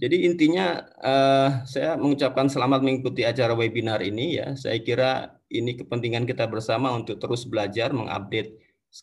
Jadi 0.00 0.24
intinya 0.24 0.80
uh, 1.04 1.50
saya 1.68 2.00
mengucapkan 2.00 2.48
selamat 2.48 2.80
mengikuti 2.80 3.28
acara 3.28 3.52
webinar 3.52 4.00
ini 4.00 4.40
ya. 4.40 4.56
Saya 4.56 4.80
kira 4.80 5.36
ini 5.52 5.76
kepentingan 5.76 6.24
kita 6.24 6.48
bersama 6.48 6.96
untuk 6.96 7.20
terus 7.20 7.44
belajar, 7.44 7.92
mengupdate 7.92 8.56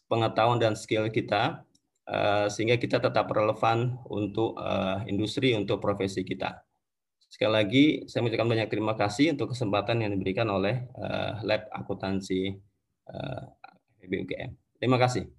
pengetahuan 0.10 0.58
dan 0.58 0.73
skill 0.73 1.10
kita 1.13 1.62
uh, 2.10 2.49
sehingga 2.49 2.82
kita 2.82 2.97
tetap 2.97 3.30
relevan 3.30 4.02
untuk 4.10 4.58
uh, 4.58 5.06
industri, 5.06 5.54
untuk 5.54 5.78
profesi 5.78 6.25
kita. 6.25 6.65
Sekali 7.30 7.54
lagi 7.54 7.86
saya 8.10 8.25
mengucapkan 8.25 8.49
banyak 8.49 8.69
terima 8.73 8.97
kasih 8.97 9.38
untuk 9.38 9.54
kesempatan 9.54 10.02
yang 10.02 10.12
diberikan 10.17 10.49
oleh 10.49 10.89
uh, 10.97 11.38
Lab 11.45 11.69
Akuntansi 11.69 12.58
uh, 13.13 13.45
BUGM. 14.02 14.58
Terima 14.82 14.97
kasih. 14.97 15.38